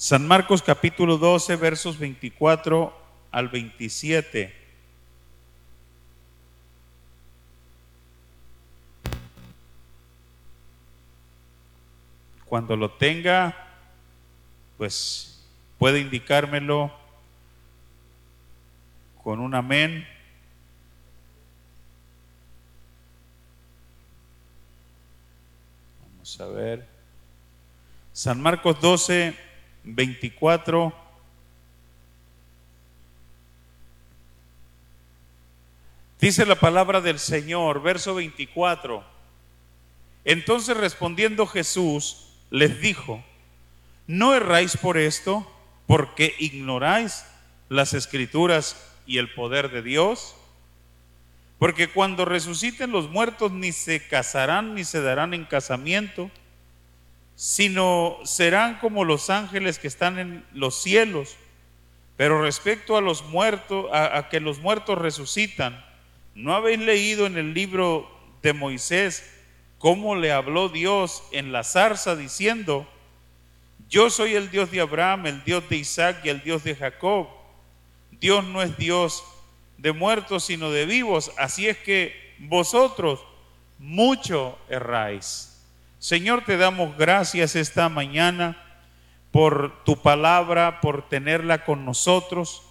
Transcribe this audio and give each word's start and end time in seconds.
San 0.00 0.28
Marcos 0.28 0.62
capítulo 0.62 1.18
12, 1.18 1.56
versos 1.56 1.98
24 1.98 2.96
al 3.32 3.48
27. 3.48 4.54
Cuando 12.44 12.76
lo 12.76 12.92
tenga, 12.92 13.56
pues 14.76 15.44
puede 15.78 15.98
indicármelo 15.98 16.92
con 19.24 19.40
un 19.40 19.52
amén. 19.56 20.06
Vamos 26.12 26.40
a 26.40 26.46
ver. 26.46 26.86
San 28.12 28.40
Marcos 28.40 28.80
12, 28.80 29.47
24. 29.94 30.94
Dice 36.20 36.44
la 36.44 36.56
palabra 36.56 37.00
del 37.00 37.18
Señor, 37.18 37.80
verso 37.80 38.14
24. 38.14 39.04
Entonces 40.24 40.76
respondiendo 40.76 41.46
Jesús 41.46 42.28
les 42.50 42.80
dijo, 42.80 43.22
no 44.06 44.34
erráis 44.34 44.76
por 44.76 44.98
esto, 44.98 45.50
porque 45.86 46.34
ignoráis 46.38 47.24
las 47.68 47.94
escrituras 47.94 48.94
y 49.06 49.18
el 49.18 49.32
poder 49.32 49.70
de 49.70 49.82
Dios. 49.82 50.34
Porque 51.58 51.88
cuando 51.88 52.24
resuciten 52.24 52.92
los 52.92 53.08
muertos 53.08 53.52
ni 53.52 53.72
se 53.72 54.06
casarán 54.06 54.74
ni 54.74 54.84
se 54.84 55.00
darán 55.00 55.34
en 55.34 55.44
casamiento, 55.44 56.30
sino 57.38 58.18
serán 58.24 58.80
como 58.80 59.04
los 59.04 59.30
ángeles 59.30 59.78
que 59.78 59.86
están 59.86 60.18
en 60.18 60.44
los 60.52 60.82
cielos. 60.82 61.36
Pero 62.16 62.42
respecto 62.42 62.96
a 62.96 63.00
los 63.00 63.22
muertos, 63.26 63.86
a, 63.92 64.28
que 64.28 64.40
los 64.40 64.58
muertos 64.58 64.98
resucitan, 64.98 65.84
¿no 66.34 66.52
habéis 66.52 66.80
leído 66.80 67.26
en 67.26 67.38
el 67.38 67.54
libro 67.54 68.10
de 68.42 68.54
Moisés 68.54 69.32
cómo 69.78 70.16
le 70.16 70.32
habló 70.32 70.68
Dios 70.68 71.22
en 71.30 71.52
la 71.52 71.62
zarza 71.62 72.16
diciendo, 72.16 72.88
yo 73.88 74.10
soy 74.10 74.34
el 74.34 74.50
Dios 74.50 74.72
de 74.72 74.80
Abraham, 74.80 75.26
el 75.26 75.44
Dios 75.44 75.62
de 75.68 75.76
Isaac 75.76 76.22
y 76.24 76.30
el 76.30 76.42
Dios 76.42 76.64
de 76.64 76.74
Jacob? 76.74 77.28
Dios 78.10 78.44
no 78.46 78.62
es 78.62 78.76
Dios 78.76 79.22
de 79.76 79.92
muertos, 79.92 80.42
sino 80.42 80.72
de 80.72 80.86
vivos. 80.86 81.30
Así 81.38 81.68
es 81.68 81.76
que 81.78 82.34
vosotros 82.40 83.20
mucho 83.78 84.58
erráis. 84.68 85.47
Señor, 85.98 86.44
te 86.44 86.56
damos 86.56 86.96
gracias 86.96 87.56
esta 87.56 87.88
mañana 87.88 88.56
por 89.32 89.82
tu 89.82 90.00
palabra, 90.00 90.80
por 90.80 91.08
tenerla 91.08 91.64
con 91.64 91.84
nosotros. 91.84 92.62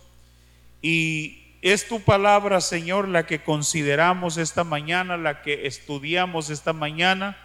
Y 0.81 1.57
es 1.61 1.89
tu 1.89 1.99
palabra, 1.99 2.61
Señor, 2.61 3.09
la 3.09 3.25
que 3.25 3.43
consideramos 3.43 4.37
esta 4.37 4.63
mañana, 4.63 5.17
la 5.17 5.41
que 5.41 5.67
estudiamos 5.67 6.49
esta 6.49 6.71
mañana, 6.71 7.37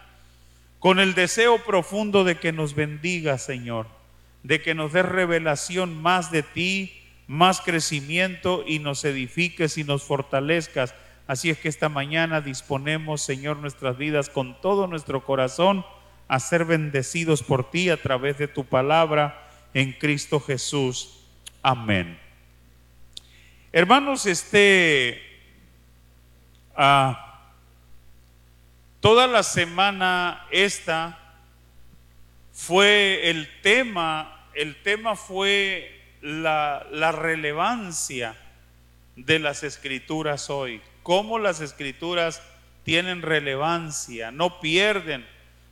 con 0.79 1.01
el 1.01 1.15
deseo 1.15 1.61
profundo 1.65 2.23
de 2.23 2.37
que 2.37 2.53
nos 2.53 2.75
bendiga, 2.75 3.37
Señor, 3.37 3.87
de 4.43 4.61
que 4.61 4.75
nos 4.75 4.93
dé 4.93 5.03
revelación 5.03 6.01
más 6.01 6.31
de 6.31 6.43
ti, 6.43 6.93
más 7.27 7.59
crecimiento 7.59 8.63
y 8.65 8.79
nos 8.79 9.03
edifiques 9.03 9.77
y 9.77 9.83
nos 9.83 10.03
fortalezcas. 10.03 10.95
Así 11.25 11.49
es 11.49 11.57
que 11.57 11.69
esta 11.69 11.89
mañana 11.89 12.41
disponemos, 12.41 13.21
Señor, 13.21 13.57
nuestras 13.57 13.97
vidas 13.97 14.29
con 14.29 14.59
todo 14.61 14.87
nuestro 14.87 15.23
corazón 15.23 15.85
a 16.27 16.39
ser 16.39 16.65
bendecidos 16.65 17.43
por 17.43 17.69
ti 17.69 17.89
a 17.89 18.01
través 18.01 18.37
de 18.37 18.47
tu 18.47 18.65
palabra 18.65 19.49
en 19.73 19.93
Cristo 19.93 20.39
Jesús. 20.39 21.21
Amén. 21.61 22.19
Hermanos, 23.71 24.25
este, 24.25 25.21
ah, 26.75 27.49
toda 28.99 29.27
la 29.27 29.43
semana 29.43 30.45
esta 30.51 31.19
fue 32.51 33.29
el 33.29 33.49
tema, 33.61 34.47
el 34.53 34.81
tema 34.83 35.15
fue 35.15 36.01
la, 36.21 36.85
la 36.91 37.11
relevancia 37.11 38.37
de 39.15 39.39
las 39.39 39.63
escrituras 39.63 40.49
hoy, 40.49 40.81
cómo 41.03 41.39
las 41.39 41.61
escrituras 41.61 42.41
tienen 42.83 43.21
relevancia, 43.21 44.31
no 44.31 44.59
pierden, 44.59 45.25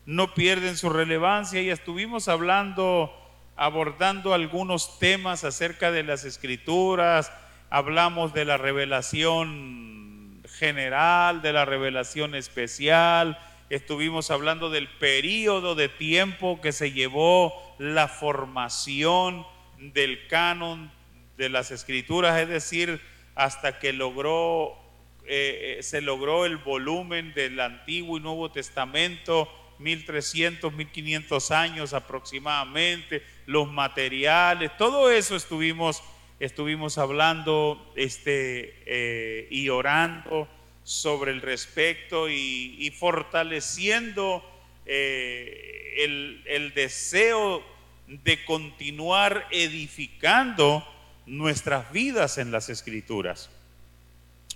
no 0.05 0.33
pierden 0.33 0.77
su 0.77 0.89
relevancia. 0.89 1.61
Y 1.61 1.69
estuvimos 1.69 2.27
hablando, 2.27 3.11
abordando 3.55 4.33
algunos 4.33 4.99
temas 4.99 5.43
acerca 5.43 5.91
de 5.91 6.03
las 6.03 6.25
escrituras, 6.25 7.31
hablamos 7.69 8.33
de 8.33 8.45
la 8.45 8.57
revelación 8.57 10.41
general, 10.57 11.41
de 11.41 11.53
la 11.53 11.65
revelación 11.65 12.35
especial, 12.35 13.39
estuvimos 13.69 14.29
hablando 14.31 14.69
del 14.69 14.89
periodo 14.89 15.75
de 15.75 15.87
tiempo 15.87 16.59
que 16.59 16.73
se 16.73 16.91
llevó 16.91 17.53
la 17.79 18.09
formación 18.09 19.45
del 19.79 20.27
canon 20.27 20.91
de 21.37 21.49
las 21.49 21.71
escrituras, 21.71 22.39
es 22.39 22.49
decir, 22.49 23.01
hasta 23.33 23.79
que 23.79 23.93
logró, 23.93 24.77
eh, 25.25 25.77
eh, 25.79 25.83
se 25.83 26.01
logró 26.01 26.45
el 26.45 26.57
volumen 26.57 27.33
del 27.33 27.59
Antiguo 27.59 28.17
y 28.17 28.21
Nuevo 28.21 28.51
Testamento, 28.51 29.49
1300, 29.79 30.73
1500 30.73 31.51
años 31.51 31.93
aproximadamente, 31.93 33.23
los 33.45 33.71
materiales, 33.71 34.75
todo 34.77 35.11
eso 35.11 35.35
estuvimos, 35.35 36.03
estuvimos 36.39 36.97
hablando 36.97 37.93
este, 37.95 38.75
eh, 38.85 39.47
y 39.51 39.69
orando 39.69 40.47
sobre 40.83 41.31
el 41.31 41.41
respecto 41.41 42.27
y, 42.29 42.91
fortaleciendo 42.97 44.43
el, 44.85 46.43
el 46.45 46.73
deseo 46.73 47.63
de 48.07 48.43
continuar 48.43 49.47
edificando 49.51 50.85
nuestras 51.25 51.91
vidas 51.91 52.37
en 52.37 52.51
las 52.51 52.69
escrituras. 52.69 53.49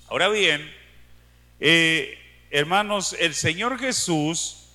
Ahora 0.07 0.29
bien, 0.29 0.71
eh, 1.59 2.19
hermanos, 2.51 3.15
el 3.19 3.33
Señor 3.33 3.79
Jesús 3.79 4.67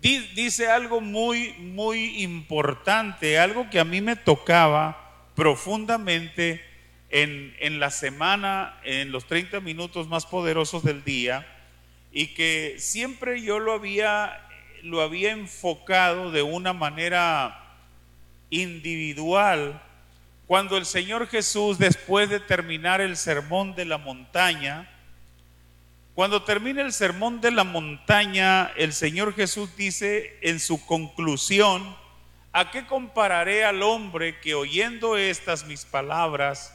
dice 0.00 0.68
algo 0.68 1.00
muy, 1.00 1.54
muy 1.54 2.22
importante, 2.22 3.36
algo 3.36 3.68
que 3.68 3.80
a 3.80 3.84
mí 3.84 4.00
me 4.00 4.14
tocaba 4.14 5.26
profundamente 5.34 6.64
en, 7.10 7.52
en 7.58 7.80
la 7.80 7.90
semana, 7.90 8.78
en 8.84 9.10
los 9.10 9.26
30 9.26 9.58
minutos 9.58 10.06
más 10.06 10.24
poderosos 10.24 10.84
del 10.84 11.02
día, 11.02 11.44
y 12.12 12.28
que 12.28 12.76
siempre 12.78 13.42
yo 13.42 13.58
lo 13.58 13.72
había, 13.72 14.40
lo 14.84 15.00
había 15.00 15.32
enfocado 15.32 16.30
de 16.30 16.42
una 16.42 16.72
manera 16.72 17.76
individual, 18.50 19.82
cuando 20.48 20.78
el 20.78 20.86
Señor 20.86 21.28
Jesús, 21.28 21.78
después 21.78 22.30
de 22.30 22.40
terminar 22.40 23.02
el 23.02 23.18
sermón 23.18 23.74
de 23.74 23.84
la 23.84 23.98
montaña, 23.98 24.90
cuando 26.14 26.42
termina 26.42 26.80
el 26.80 26.94
sermón 26.94 27.42
de 27.42 27.50
la 27.50 27.64
montaña, 27.64 28.72
el 28.76 28.94
Señor 28.94 29.34
Jesús 29.34 29.76
dice 29.76 30.38
en 30.40 30.58
su 30.58 30.84
conclusión, 30.86 31.94
¿a 32.50 32.70
qué 32.70 32.86
compararé 32.86 33.66
al 33.66 33.82
hombre 33.82 34.40
que 34.40 34.54
oyendo 34.54 35.18
estas 35.18 35.66
mis 35.66 35.84
palabras 35.84 36.74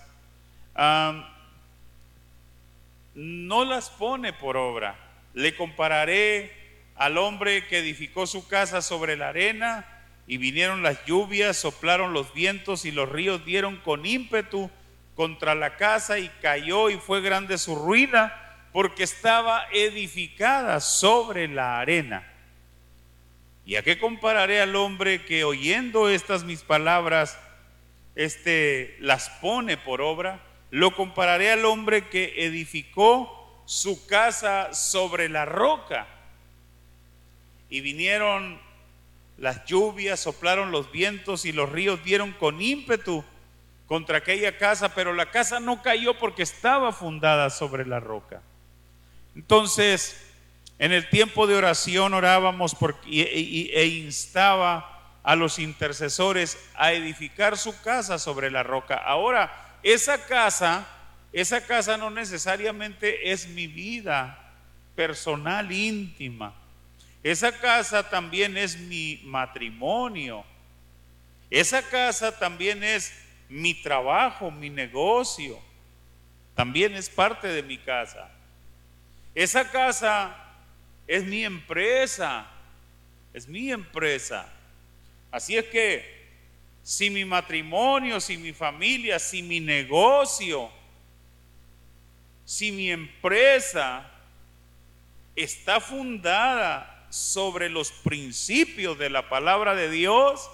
no 3.16 3.66
las 3.66 3.90
pone 3.90 4.34
por 4.34 4.56
obra? 4.56 5.00
Le 5.34 5.56
compararé 5.56 6.52
al 6.96 7.18
hombre 7.18 7.66
que 7.66 7.80
edificó 7.80 8.28
su 8.28 8.48
casa 8.48 8.84
sobre 8.84 9.18
la 9.18 9.30
arena 9.30 9.93
y 10.26 10.38
vinieron 10.38 10.84
las 10.84 11.04
lluvias, 11.06 11.58
soplaron 11.58 12.14
los 12.14 12.34
vientos 12.34 12.86
y 12.86 12.92
los 12.92 13.10
ríos 13.10 13.46
dieron 13.46 13.78
con 13.78 14.06
ímpetu 14.06 14.72
contra 15.16 15.54
la 15.54 15.76
casa 15.78 16.20
y 16.20 16.30
cayó 16.42 16.90
y 16.90 16.98
fue 16.98 17.22
grande 17.22 17.58
su 17.58 17.76
ruina 17.76 18.34
porque 18.72 19.04
estaba 19.04 19.66
edificada 19.72 20.80
sobre 20.80 21.48
la 21.48 21.80
arena. 21.80 22.28
¿Y 23.66 23.76
a 23.76 23.84
qué 23.84 24.00
compararé 24.00 24.62
al 24.62 24.76
hombre 24.76 25.24
que 25.24 25.44
oyendo 25.44 26.10
estas 26.10 26.44
mis 26.44 26.64
palabras, 26.64 27.38
este 28.16 28.98
las 29.00 29.30
pone 29.30 29.78
por 29.78 30.02
obra? 30.02 30.42
Lo 30.70 30.96
compararé 30.96 31.52
al 31.52 31.66
hombre 31.66 32.10
que 32.10 32.34
edificó 32.46 33.64
su 33.66 34.06
casa 34.08 34.74
sobre 34.74 35.30
la 35.30 35.46
roca. 35.46 36.08
Y 37.70 37.82
vinieron 37.82 38.60
las 39.38 39.66
lluvias, 39.66 40.20
soplaron 40.20 40.72
los 40.72 40.92
vientos 40.92 41.46
y 41.46 41.52
los 41.52 41.70
ríos 41.72 42.04
dieron 42.04 42.34
con 42.34 42.62
ímpetu 42.62 43.24
contra 43.88 44.20
aquella 44.20 44.58
casa, 44.58 44.94
pero 44.96 45.14
la 45.14 45.32
casa 45.32 45.60
no 45.60 45.82
cayó 45.82 46.18
porque 46.18 46.44
estaba 46.44 46.94
fundada 46.94 47.50
sobre 47.50 47.86
la 47.86 48.00
roca. 48.00 48.42
Entonces, 49.36 50.20
en 50.80 50.92
el 50.92 51.10
tiempo 51.10 51.48
de 51.48 51.56
oración 51.56 52.14
orábamos 52.14 52.76
por, 52.76 52.96
e, 53.06 53.86
instaba 53.86 54.90
a 55.24 55.36
los 55.36 55.60
intercesores 55.60 56.58
a 56.76 56.92
edificar 56.92 57.58
su 57.58 57.80
casa 57.82 58.20
sobre 58.20 58.52
la 58.52 58.64
roca. 58.64 58.96
Ahora, 58.96 59.78
esa 59.84 60.26
casa, 60.26 60.88
esa 61.32 61.66
casa 61.66 61.98
no 61.98 62.10
necesariamente 62.10 63.32
es 63.32 63.48
mi 63.48 63.68
vida 63.68 64.54
personal 64.96 65.72
íntima. 65.72 66.54
Esa 67.24 67.58
casa 67.58 68.10
también 68.10 68.58
es 68.58 68.78
mi 68.78 69.22
matrimonio. 69.24 70.44
Esa 71.50 71.82
casa 71.82 72.38
también 72.38 72.84
es 72.84 73.14
mi 73.48 73.74
trabajo, 73.74 74.52
mi 74.52 74.70
negocio. 74.70 75.58
También 76.54 76.94
es 76.96 77.10
parte 77.10 77.48
de 77.48 77.64
mi 77.64 77.78
casa. 77.78 78.30
Esa 79.34 79.72
casa 79.72 80.36
es 81.08 81.24
mi 81.24 81.46
empresa. 81.46 82.46
Es 83.34 83.48
mi 83.48 83.72
empresa. 83.72 84.46
Así 85.32 85.56
es 85.56 85.66
que 85.66 86.24
si 86.84 87.10
mi 87.10 87.24
matrimonio, 87.24 88.20
si 88.20 88.38
mi 88.38 88.52
familia, 88.52 89.18
si 89.18 89.42
mi 89.42 89.62
negocio, 89.62 90.70
si 92.44 92.72
mi 92.72 92.92
empresa 92.92 94.12
está 95.36 95.80
fundada 95.80 96.93
sobre 97.14 97.70
los 97.70 97.92
principios 97.92 98.98
de 98.98 99.12
la 99.12 99.30
palabra 99.30 99.76
de 99.76 99.88
Dios, 99.88 100.50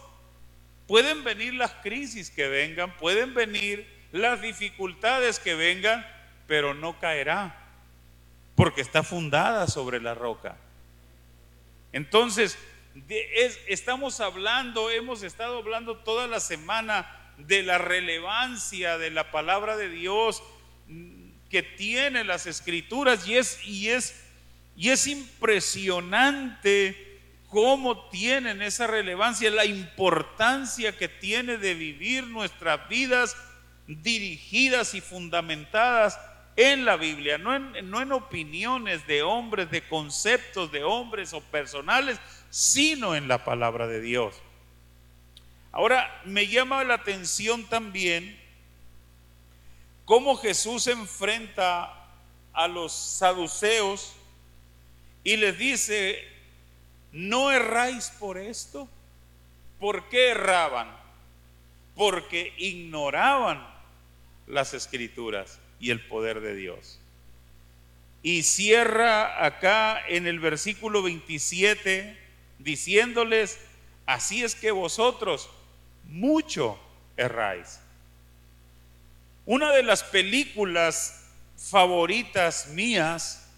pueden 0.87 1.23
venir 1.23 1.53
las 1.53 1.71
crisis 1.75 2.29
que 2.29 2.49
vengan, 2.49 2.97
pueden 2.97 3.33
venir 3.33 3.87
las 4.11 4.41
dificultades 4.41 5.39
que 5.39 5.55
vengan, 5.55 6.05
pero 6.47 6.73
no 6.73 6.99
caerá, 6.99 7.55
porque 8.55 8.81
está 8.81 9.03
fundada 9.03 9.67
sobre 9.67 10.01
la 10.01 10.15
roca. 10.15 10.57
Entonces, 11.93 12.57
estamos 13.69 14.19
hablando, 14.19 14.91
hemos 14.91 15.23
estado 15.23 15.59
hablando 15.59 15.99
toda 15.99 16.27
la 16.27 16.41
semana 16.41 17.33
de 17.37 17.63
la 17.63 17.77
relevancia 17.77 18.97
de 18.97 19.11
la 19.11 19.31
palabra 19.31 19.77
de 19.77 19.87
Dios 19.87 20.43
que 21.49 21.63
tiene 21.63 22.25
las 22.25 22.47
escrituras 22.47 23.25
y 23.25 23.37
es, 23.37 23.65
y 23.65 23.91
es, 23.91 24.18
y 24.79 24.89
es 24.91 25.05
impresionante 25.07 26.95
cómo 27.49 28.07
tienen 28.07 28.61
esa 28.61 28.87
relevancia, 28.87 29.51
la 29.51 29.65
importancia 29.65 30.95
que 30.95 31.09
tiene 31.09 31.57
de 31.57 31.73
vivir 31.73 32.25
nuestras 32.27 32.87
vidas 32.87 33.35
dirigidas 33.87 34.93
y 34.93 35.01
fundamentadas 35.01 36.17
en 36.55 36.85
la 36.85 36.95
Biblia, 36.95 37.37
no 37.37 37.53
en, 37.53 38.11
opiniones 38.13 39.05
de 39.05 39.21
hombres, 39.21 39.69
de 39.69 39.85
conceptos 39.85 40.71
de 40.71 40.85
hombres 40.85 41.33
o 41.33 41.41
personales, 41.41 42.17
sino 42.49 43.15
en 43.15 43.27
la 43.27 43.43
palabra 43.43 43.85
de 43.85 43.99
Dios. 43.99 44.33
Ahora, 45.73 46.21
me 46.23 46.47
llama 46.47 46.85
la 46.85 46.93
atención 46.93 47.65
también 47.65 48.39
cómo 50.05 50.37
Jesús 50.37 50.87
enfrenta 50.87 52.07
a 52.53 52.69
los 52.69 52.93
saduceos 52.93 54.15
y 55.23 55.37
les 55.37 55.57
dice, 55.57 56.19
¿no 57.11 57.51
erráis 57.51 58.11
por 58.19 58.37
esto? 58.37 58.87
¿Por 59.79 60.09
qué 60.09 60.29
erraban? 60.29 60.89
Porque 61.95 62.53
ignoraban 62.57 63.65
las 64.47 64.73
escrituras 64.73 65.59
y 65.79 65.91
el 65.91 66.05
poder 66.07 66.41
de 66.41 66.55
Dios. 66.55 66.99
Y 68.21 68.43
cierra 68.43 69.45
acá 69.45 70.01
en 70.07 70.27
el 70.27 70.39
versículo 70.39 71.01
27 71.01 72.17
diciéndoles, 72.59 73.59
así 74.05 74.43
es 74.43 74.55
que 74.55 74.71
vosotros 74.71 75.49
mucho 76.03 76.79
erráis. 77.15 77.79
Una 79.45 79.71
de 79.71 79.83
las 79.83 80.03
películas 80.03 81.27
favoritas 81.57 82.67
mías 82.69 83.48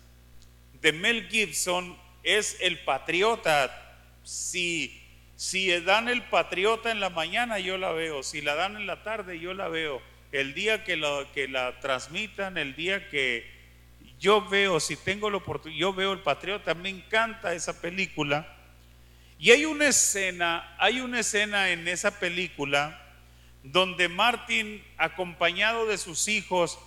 de 0.81 0.93
Mel 0.93 1.27
Gibson 1.29 1.97
es 2.23 2.57
El 2.59 2.79
Patriota. 2.79 3.71
Si, 4.23 5.01
si 5.35 5.69
dan 5.81 6.09
El 6.09 6.23
Patriota 6.23 6.91
en 6.91 6.99
la 6.99 7.09
mañana, 7.09 7.59
yo 7.59 7.77
la 7.77 7.91
veo. 7.91 8.23
Si 8.23 8.41
la 8.41 8.55
dan 8.55 8.75
en 8.75 8.87
la 8.87 9.03
tarde, 9.03 9.39
yo 9.39 9.53
la 9.53 9.67
veo. 9.67 10.01
El 10.31 10.53
día 10.53 10.83
que, 10.83 10.99
que 11.33 11.47
la 11.47 11.79
transmitan, 11.79 12.57
el 12.57 12.75
día 12.75 13.09
que 13.09 13.49
yo 14.19 14.47
veo, 14.47 14.79
si 14.79 14.95
tengo 14.95 15.29
la 15.29 15.37
oportunidad, 15.37 15.79
yo 15.79 15.93
veo 15.93 16.13
El 16.13 16.19
Patriota. 16.19 16.73
Me 16.73 16.89
encanta 16.89 17.53
esa 17.53 17.79
película 17.81 18.57
y 19.41 19.49
hay 19.49 19.65
una 19.65 19.87
escena, 19.87 20.75
hay 20.77 21.01
una 21.01 21.21
escena 21.21 21.71
en 21.71 21.87
esa 21.87 22.19
película 22.19 23.01
donde 23.63 24.07
Martin, 24.07 24.83
acompañado 24.97 25.87
de 25.87 25.97
sus 25.97 26.27
hijos, 26.27 26.77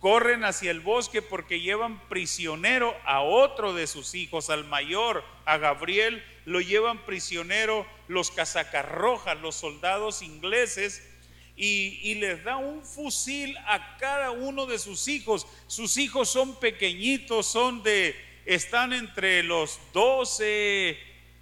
corren 0.00 0.44
hacia 0.44 0.70
el 0.70 0.80
bosque 0.80 1.22
porque 1.22 1.60
llevan 1.60 2.08
prisionero 2.08 2.96
a 3.04 3.20
otro 3.20 3.74
de 3.74 3.86
sus 3.86 4.14
hijos, 4.14 4.48
al 4.50 4.64
mayor, 4.64 5.22
a 5.44 5.58
Gabriel, 5.58 6.24
lo 6.46 6.60
llevan 6.60 7.04
prisionero 7.04 7.86
los 8.08 8.30
casacarrojas, 8.30 9.38
los 9.40 9.54
soldados 9.54 10.22
ingleses, 10.22 11.06
y, 11.54 12.14
les 12.14 12.42
da 12.42 12.56
un 12.56 12.82
fusil 12.82 13.54
a 13.66 13.98
cada 13.98 14.30
uno 14.30 14.64
de 14.64 14.78
sus 14.78 15.08
hijos. 15.08 15.46
Sus 15.66 15.98
hijos 15.98 16.30
son 16.30 16.58
pequeñitos, 16.58 17.44
son 17.44 17.82
de, 17.82 18.16
están 18.46 18.94
entre 18.94 19.42
los 19.42 19.78
12 19.92 20.98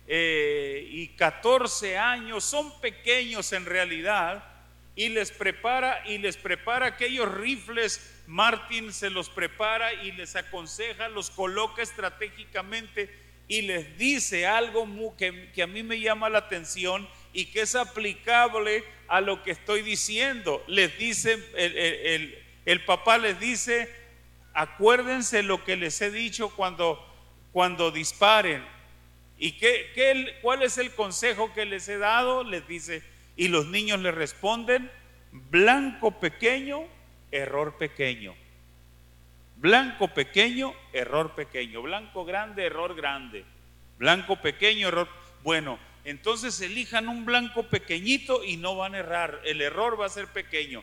eh, 0.09 0.89
y 0.91 1.09
14 1.09 1.99
años, 1.99 2.43
son 2.43 2.81
pequeños 2.81 3.53
en 3.53 3.65
realidad, 3.65 4.48
y 4.99 5.11
les 5.11 5.31
prepara 5.31 6.03
y 6.07 6.19
les 6.19 6.37
prepara 6.37 6.87
aquellos 6.87 7.33
rifles, 7.33 8.01
Martin 8.27 8.93
se 8.93 9.11
los 9.11 9.31
prepara 9.31 9.95
y 9.95 10.11
les 10.11 10.35
aconseja, 10.35 11.07
los 11.07 11.31
coloca 11.31 11.83
estratégicamente 11.83 13.09
y 13.47 13.63
les 13.63 13.97
dice 13.97 14.45
algo 14.45 14.89
que, 15.17 15.53
que 15.53 15.63
a 15.63 15.69
mí 15.69 15.85
me 15.85 16.01
llama 16.01 16.29
la 16.29 16.39
atención 16.39 17.09
y 17.33 17.45
que 17.47 17.61
es 17.61 17.77
aplicable 17.77 18.83
a 19.07 19.21
lo 19.21 19.45
que 19.45 19.53
estoy 19.53 19.83
diciendo. 19.83 20.65
Les 20.67 20.99
dice, 20.99 21.39
el, 21.55 21.79
el, 21.79 22.45
el 22.67 22.85
papá 22.85 23.19
les 23.19 23.39
dice, 23.39 23.89
acuérdense 24.53 25.45
lo 25.45 25.63
que 25.63 25.77
les 25.77 26.03
he 26.03 26.11
dicho 26.11 26.51
cuando, 26.51 27.01
cuando 27.53 27.93
disparen 27.93 28.67
¿Y 29.39 29.53
qué, 29.53 30.39
cuál 30.43 30.63
es 30.63 30.79
el 30.79 30.91
consejo 30.91 31.53
que 31.55 31.65
les 31.65 31.89
he 31.89 31.99
dado? 31.99 32.43
Les 32.43 32.67
dice, 32.67 33.05
y 33.39 33.47
los 33.49 33.67
niños 33.69 34.01
le 34.01 34.11
responden, 34.11 34.91
blanco 35.31 36.19
pequeño, 36.19 36.81
error 37.31 37.79
pequeño. 37.79 38.35
Blanco 39.57 40.09
pequeño, 40.09 40.75
error 40.93 41.37
pequeño. 41.37 41.81
Blanco 41.81 42.25
grande, 42.25 42.67
error 42.67 42.97
grande. 42.97 43.45
Blanco 43.97 44.43
pequeño, 44.43 44.89
error. 44.89 45.09
Bueno, 45.45 45.79
entonces 46.05 46.61
elijan 46.61 47.09
un 47.09 47.25
blanco 47.25 47.63
pequeñito 47.63 48.43
y 48.43 48.57
no 48.57 48.75
van 48.75 48.97
a 48.97 48.99
errar. 48.99 49.41
El 49.45 49.61
error 49.61 49.99
va 49.99 50.07
a 50.07 50.11
ser 50.11 50.27
pequeño. 50.27 50.83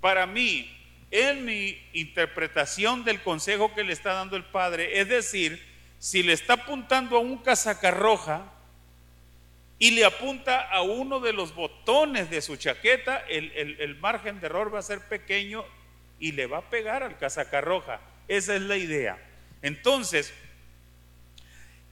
Para 0.00 0.26
mí, 0.26 0.74
en 1.10 1.44
mi 1.44 1.78
interpretación 1.92 3.04
del 3.04 3.20
consejo 3.20 3.74
que 3.74 3.84
le 3.84 3.92
está 3.92 4.14
dando 4.14 4.36
el 4.36 4.44
padre, 4.44 5.00
es 5.00 5.08
decir, 5.08 5.62
si 5.98 6.22
le 6.22 6.32
está 6.32 6.54
apuntando 6.54 7.18
a 7.18 7.20
un 7.20 7.36
casaca 7.36 7.90
roja 7.90 8.54
y 9.82 9.92
le 9.92 10.04
apunta 10.04 10.60
a 10.60 10.82
uno 10.82 11.20
de 11.20 11.32
los 11.32 11.54
botones 11.54 12.28
de 12.28 12.42
su 12.42 12.56
chaqueta, 12.56 13.16
el, 13.30 13.96
margen 13.98 14.38
de 14.38 14.46
error 14.46 14.72
va 14.72 14.80
a 14.80 14.82
ser 14.82 15.00
pequeño 15.08 15.64
y 16.18 16.32
le 16.32 16.46
va 16.46 16.58
a 16.58 16.68
pegar 16.68 17.02
al 17.02 17.16
casaca 17.16 17.62
roja. 17.62 17.98
Esa 18.28 18.54
es 18.54 18.60
la 18.60 18.76
idea. 18.76 19.18
Entonces, 19.62 20.34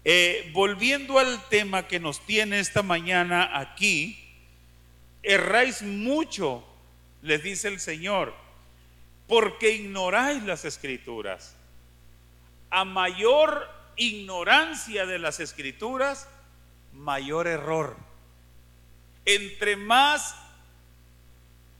eh, 0.04 0.50
volviendo 0.52 1.18
al 1.18 1.42
tema 1.49 1.88
que 1.88 1.99
nos 1.99 2.21
tiene 2.26 2.61
esta 2.61 2.83
mañana 2.83 3.59
aquí, 3.59 4.23
erráis 5.23 5.80
mucho, 5.80 6.62
les 7.23 7.42
dice 7.42 7.68
el 7.68 7.80
Señor, 7.80 8.35
porque 9.26 9.71
ignoráis 9.71 10.42
las 10.42 10.66
escrituras. 10.66 11.57
A 12.68 12.85
mayor 12.85 13.66
ignorancia 13.97 15.07
de 15.07 15.18
las 15.18 15.40
escrituras, 15.40 16.28
mayor 16.99 17.47
error. 17.47 17.97
Entre 19.25 19.76
más 19.76 20.35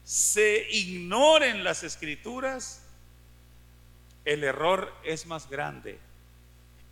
se 0.03 0.67
ignoren 0.71 1.63
las 1.63 1.83
escrituras, 1.83 2.81
el 4.25 4.43
error 4.43 4.93
es 5.03 5.25
más 5.27 5.49
grande. 5.49 5.99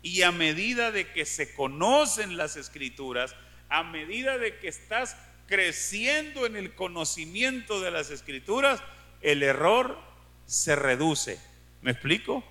Y 0.02 0.22
a 0.22 0.30
medida 0.30 0.92
de 0.92 1.10
que 1.12 1.24
se 1.24 1.52
conocen 1.54 2.36
las 2.36 2.56
escrituras, 2.56 3.34
a 3.68 3.82
medida 3.82 4.38
de 4.38 4.58
que 4.58 4.68
estás 4.68 5.16
creciendo 5.46 6.46
en 6.46 6.56
el 6.56 6.74
conocimiento 6.74 7.80
de 7.80 7.90
las 7.90 8.10
escrituras, 8.10 8.80
el 9.20 9.42
error 9.42 9.98
se 10.46 10.76
reduce. 10.76 11.40
¿Me 11.82 11.90
explico? 11.90 12.44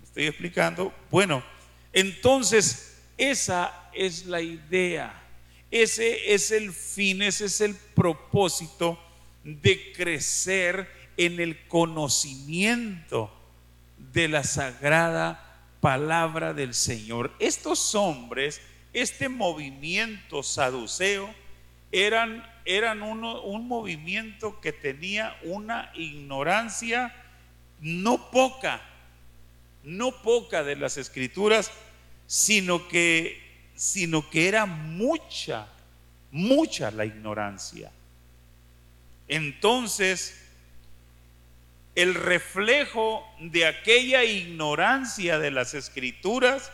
¿Me 0.00 0.06
estoy 0.06 0.26
explicando? 0.26 0.94
Bueno, 1.10 1.42
entonces, 1.92 2.98
esa 3.18 3.85
es 3.96 4.26
la 4.26 4.40
idea. 4.40 5.22
Ese 5.70 6.34
es 6.34 6.50
el 6.50 6.72
fin, 6.72 7.22
ese 7.22 7.46
es 7.46 7.60
el 7.60 7.74
propósito 7.74 8.98
de 9.42 9.92
crecer 9.92 10.88
en 11.16 11.40
el 11.40 11.66
conocimiento 11.66 13.32
de 14.12 14.28
la 14.28 14.44
sagrada 14.44 15.60
palabra 15.80 16.52
del 16.52 16.74
Señor. 16.74 17.32
Estos 17.38 17.94
hombres, 17.94 18.60
este 18.92 19.28
movimiento 19.28 20.42
saduceo, 20.42 21.32
eran, 21.92 22.44
eran 22.64 23.02
un 23.02 23.68
movimiento 23.68 24.60
que 24.60 24.72
tenía 24.72 25.36
una 25.42 25.90
ignorancia 25.94 27.14
no 27.80 28.30
poca, 28.30 28.82
no 29.84 30.22
poca 30.22 30.64
de 30.64 30.76
las 30.76 30.96
escrituras, 30.96 31.70
sino 32.26 32.88
que, 32.88 33.45
sino 33.76 34.28
que 34.28 34.48
era 34.48 34.66
mucha, 34.66 35.68
mucha 36.32 36.90
la 36.90 37.04
ignorancia. 37.04 37.92
Entonces, 39.28 40.42
el 41.94 42.14
reflejo 42.14 43.24
de 43.40 43.66
aquella 43.66 44.24
ignorancia 44.24 45.38
de 45.38 45.50
las 45.50 45.74
escrituras 45.74 46.72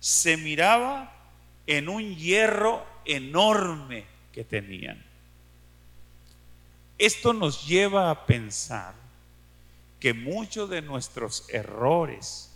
se 0.00 0.36
miraba 0.36 1.12
en 1.66 1.88
un 1.88 2.16
hierro 2.16 2.84
enorme 3.04 4.04
que 4.32 4.44
tenían. 4.44 5.04
Esto 6.98 7.32
nos 7.32 7.66
lleva 7.66 8.10
a 8.10 8.26
pensar 8.26 8.94
que 10.00 10.14
muchos 10.14 10.68
de 10.70 10.82
nuestros 10.82 11.48
errores 11.48 12.50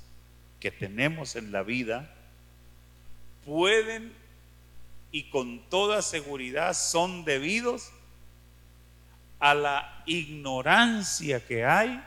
que 0.60 0.70
tenemos 0.70 1.36
en 1.36 1.52
la 1.52 1.62
vida 1.62 2.14
pueden 3.44 4.12
y 5.12 5.30
con 5.30 5.60
toda 5.70 6.02
seguridad 6.02 6.74
son 6.74 7.24
debidos 7.24 7.90
a 9.38 9.54
la 9.54 10.02
ignorancia 10.06 11.44
que 11.46 11.64
hay 11.64 12.02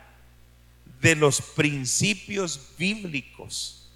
de 1.01 1.15
los 1.15 1.41
principios 1.41 2.73
bíblicos. 2.77 3.89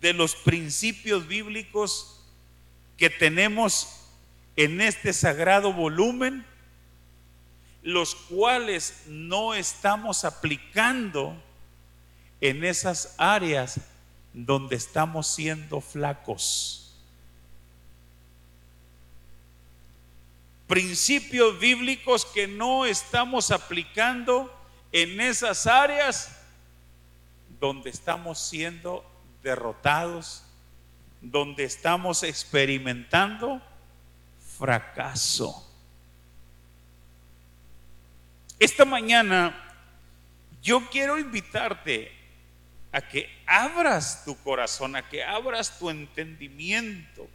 De 0.00 0.12
los 0.12 0.34
principios 0.34 1.26
bíblicos 1.28 2.20
que 2.96 3.10
tenemos 3.10 4.06
en 4.56 4.80
este 4.80 5.12
sagrado 5.12 5.72
volumen, 5.72 6.44
los 7.82 8.14
cuales 8.14 9.02
no 9.06 9.54
estamos 9.54 10.24
aplicando 10.24 11.40
en 12.40 12.64
esas 12.64 13.14
áreas 13.18 13.80
donde 14.36 14.76
estamos 14.76 15.26
siendo 15.26 15.80
flacos. 15.80 16.86
principios 20.66 21.58
bíblicos 21.58 22.24
que 22.24 22.48
no 22.48 22.86
estamos 22.86 23.50
aplicando 23.50 24.52
en 24.92 25.20
esas 25.20 25.66
áreas 25.66 26.36
donde 27.60 27.90
estamos 27.90 28.38
siendo 28.38 29.04
derrotados, 29.42 30.42
donde 31.20 31.64
estamos 31.64 32.22
experimentando 32.22 33.60
fracaso. 34.58 35.62
Esta 38.58 38.84
mañana 38.84 39.54
yo 40.62 40.88
quiero 40.90 41.18
invitarte 41.18 42.15
a 42.96 43.02
que 43.02 43.28
abras 43.44 44.24
tu 44.24 44.34
corazón, 44.42 44.96
a 44.96 45.06
que 45.06 45.22
abras 45.22 45.78
tu 45.78 45.90
entendimiento 45.90 47.28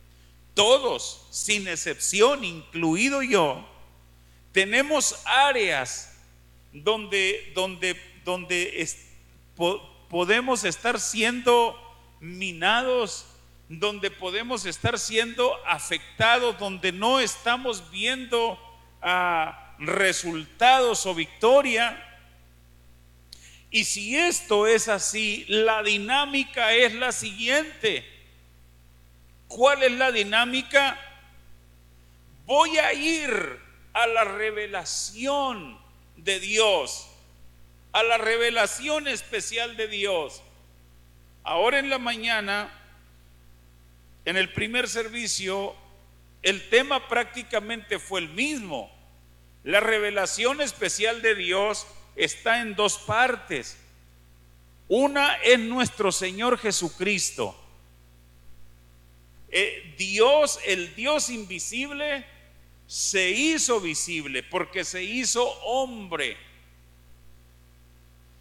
todos, 0.56 1.27
sin 1.30 1.68
excepción, 1.68 2.44
incluido 2.44 3.22
yo, 3.22 3.63
tenemos 4.51 5.22
áreas 5.24 6.18
donde, 6.74 7.51
donde, 7.53 7.96
donde 8.25 8.89
podemos 10.10 10.63
estar 10.63 11.00
siendo 11.00 11.77
minados, 12.20 13.27
donde 13.70 14.10
podemos 14.10 14.65
estar 14.65 14.98
siendo 14.98 15.56
afectados, 15.68 16.58
donde 16.58 16.91
no 16.91 17.20
estamos 17.20 17.91
viendo 17.91 18.60
ah, 19.00 19.75
resultados 19.77 21.06
o 21.06 21.13
victoria. 21.13 22.11
Y 23.72 23.86
si 23.86 24.18
esto 24.18 24.68
es 24.68 24.90
así, 24.90 25.46
la 25.48 25.82
dinámica 25.82 26.74
es 26.74 26.94
la 26.94 27.13
siguiente. 27.13 28.06
¿Cuál 29.48 29.84
es 29.84 29.94
la 29.94 30.12
dinámica? 30.12 31.00
Voy 32.46 32.78
a 32.78 32.94
ir 32.94 33.60
a 33.94 34.08
la 34.08 34.25
revelación 34.25 35.80
de 36.18 36.42
Dios, 36.42 37.08
a 37.94 38.04
la 38.04 38.18
revelación 38.18 39.08
especial 39.08 39.78
de 39.78 39.88
Dios. 39.88 40.44
Ahora 41.44 41.80
en 41.80 41.90
la 41.90 41.98
mañana, 41.98 42.70
en 44.25 44.36
el 44.36 44.51
primer 44.51 44.90
servicio, 44.90 45.74
el 46.44 46.70
tema 46.70 47.08
prácticamente 47.08 48.00
fue 48.00 48.20
el 48.20 48.30
mismo. 48.30 48.92
La 49.63 49.80
revelación 49.80 50.60
especial 50.60 51.22
de 51.22 51.36
Dios 51.36 51.88
está 52.15 52.62
en 52.62 52.75
dos 52.75 52.98
partes. 52.98 53.77
Una 54.88 55.36
es 55.36 55.60
nuestro 55.60 56.12
Señor 56.12 56.58
Jesucristo 56.58 57.58
eh, 59.51 59.94
Dios, 59.98 60.60
el 60.65 60.96
Dios 60.96 61.30
invisible, 61.30 62.25
se 62.88 63.30
hizo 63.32 63.82
visible 63.82 64.44
porque 64.44 64.86
se 64.86 65.03
hizo 65.03 65.44
hombre. 65.63 66.38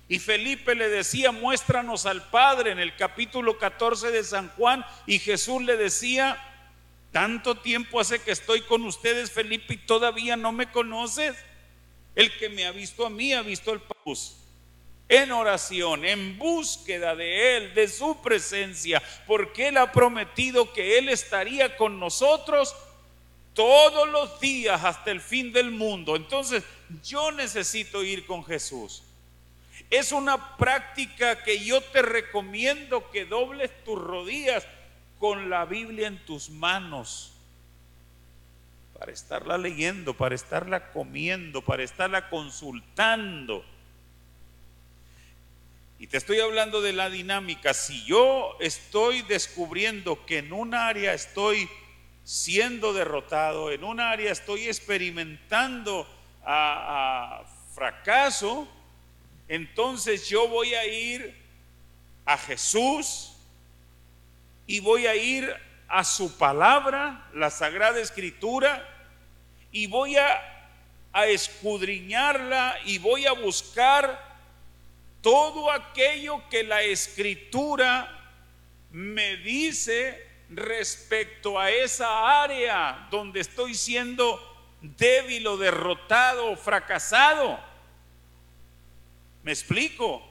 Y 0.09 0.19
Felipe 0.21 0.75
le 0.75 0.89
decía, 0.89 1.33
muéstranos 1.33 2.07
al 2.07 2.31
Padre 2.31 2.73
en 2.73 2.79
el 2.79 2.97
capítulo 2.97 3.59
14 3.59 4.11
de 4.11 4.25
San 4.25 4.49
Juan. 4.50 4.85
Y 5.07 5.19
Jesús 5.19 5.62
le 5.62 5.77
decía, 5.77 6.39
tanto 7.12 7.57
tiempo 7.57 8.00
hace 8.00 8.21
que 8.21 8.33
estoy 8.33 8.62
con 8.62 8.85
ustedes, 8.85 9.31
Felipe, 9.31 9.75
y 9.75 9.79
todavía 9.79 10.37
no 10.37 10.53
me 10.53 10.71
conoces. 10.71 11.37
El 12.21 12.37
que 12.37 12.50
me 12.50 12.67
ha 12.67 12.71
visto 12.71 13.07
a 13.07 13.09
mí 13.09 13.33
ha 13.33 13.41
visto 13.41 13.73
el 13.73 13.81
Padre 13.81 13.91
en 15.09 15.33
oración, 15.33 16.05
en 16.05 16.37
búsqueda 16.37 17.17
de 17.17 17.57
Él, 17.57 17.73
de 17.73 17.89
su 17.89 18.21
presencia, 18.21 19.03
porque 19.27 19.69
Él 19.69 19.79
ha 19.79 19.91
prometido 19.91 20.71
que 20.75 20.99
Él 20.99 21.09
estaría 21.09 21.79
con 21.79 21.99
nosotros 21.99 22.77
todos 23.55 24.07
los 24.11 24.39
días 24.39 24.85
hasta 24.85 25.11
el 25.11 25.23
fin 25.23 25.50
del 25.55 25.71
mundo. 25.71 26.15
Entonces, 26.15 26.62
yo 27.03 27.33
necesito 27.33 28.05
ir 28.05 28.27
con 28.27 28.45
Jesús. 28.45 29.03
Es 29.89 30.12
una 30.12 30.59
práctica 30.59 31.43
que 31.43 31.65
yo 31.65 31.81
te 31.81 32.03
recomiendo 32.03 33.11
que 33.11 33.25
dobles 33.25 33.71
tus 33.83 33.99
rodillas 33.99 34.67
con 35.19 35.49
la 35.49 35.65
Biblia 35.65 36.07
en 36.07 36.23
tus 36.27 36.50
manos 36.50 37.33
para 39.00 39.12
estarla 39.12 39.57
leyendo, 39.57 40.12
para 40.12 40.35
estarla 40.35 40.90
comiendo, 40.92 41.62
para 41.62 41.83
estarla 41.83 42.28
consultando. 42.28 43.64
Y 45.99 46.07
te 46.07 46.19
estoy 46.19 46.38
hablando 46.40 46.83
de 46.83 46.92
la 46.92 47.09
dinámica. 47.09 47.73
Si 47.73 48.04
yo 48.04 48.59
estoy 48.61 49.23
descubriendo 49.23 50.26
que 50.26 50.37
en 50.38 50.52
un 50.52 50.75
área 50.75 51.14
estoy 51.14 51.66
siendo 52.25 52.92
derrotado, 52.92 53.71
en 53.71 53.85
un 53.85 54.00
área 54.00 54.33
estoy 54.33 54.66
experimentando 54.66 56.07
fracaso, 57.75 58.69
entonces 59.49 60.28
yo 60.28 60.47
voy 60.47 60.75
a 60.75 60.85
ir 60.85 61.35
a 62.26 62.37
Jesús 62.37 63.33
y 64.66 64.80
voy 64.80 65.07
a 65.07 65.16
ir 65.16 65.70
a 65.91 66.05
su 66.05 66.39
palabra, 66.39 67.29
la 67.35 67.51
Sagrada 67.51 68.01
Escritura, 68.01 68.87
y 69.73 69.87
voy 69.89 70.17
a, 70.17 70.47
escudriñarla 71.27 72.77
y 72.85 72.99
voy 72.99 73.27
a 73.27 73.33
buscar 73.33 74.31
todo 75.21 75.73
aquello 75.73 76.49
que 76.49 76.63
la 76.63 76.83
escritura 76.83 78.09
me 78.93 79.37
dice 79.39 80.25
respecto 80.51 81.59
a 81.59 81.69
esa 81.69 82.41
área 82.43 83.09
donde 83.11 83.41
estoy 83.41 83.75
siendo 83.75 84.41
débil 84.81 85.49
o 85.49 85.57
derrotado 85.57 86.53
o 86.53 86.57
fracasado. 86.57 87.59
¿Me 89.43 89.51
explico? 89.51 90.23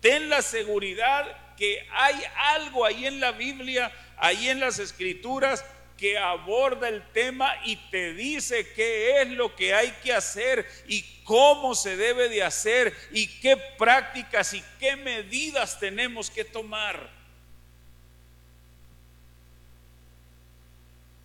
Ten 0.00 0.28
la 0.28 0.42
seguridad 0.42 1.47
que 1.58 1.86
hay 1.92 2.22
algo 2.36 2.84
ahí 2.84 3.04
en 3.04 3.20
la 3.20 3.32
Biblia, 3.32 3.92
ahí 4.16 4.48
en 4.48 4.60
las 4.60 4.78
escrituras, 4.78 5.64
que 5.96 6.16
aborda 6.16 6.88
el 6.88 7.02
tema 7.10 7.52
y 7.64 7.74
te 7.90 8.14
dice 8.14 8.72
qué 8.72 9.20
es 9.20 9.28
lo 9.30 9.56
que 9.56 9.74
hay 9.74 9.90
que 10.02 10.14
hacer 10.14 10.64
y 10.86 11.02
cómo 11.24 11.74
se 11.74 11.96
debe 11.96 12.28
de 12.28 12.44
hacer 12.44 12.96
y 13.10 13.26
qué 13.40 13.56
prácticas 13.56 14.54
y 14.54 14.62
qué 14.78 14.94
medidas 14.94 15.80
tenemos 15.80 16.30
que 16.30 16.44
tomar. 16.44 17.10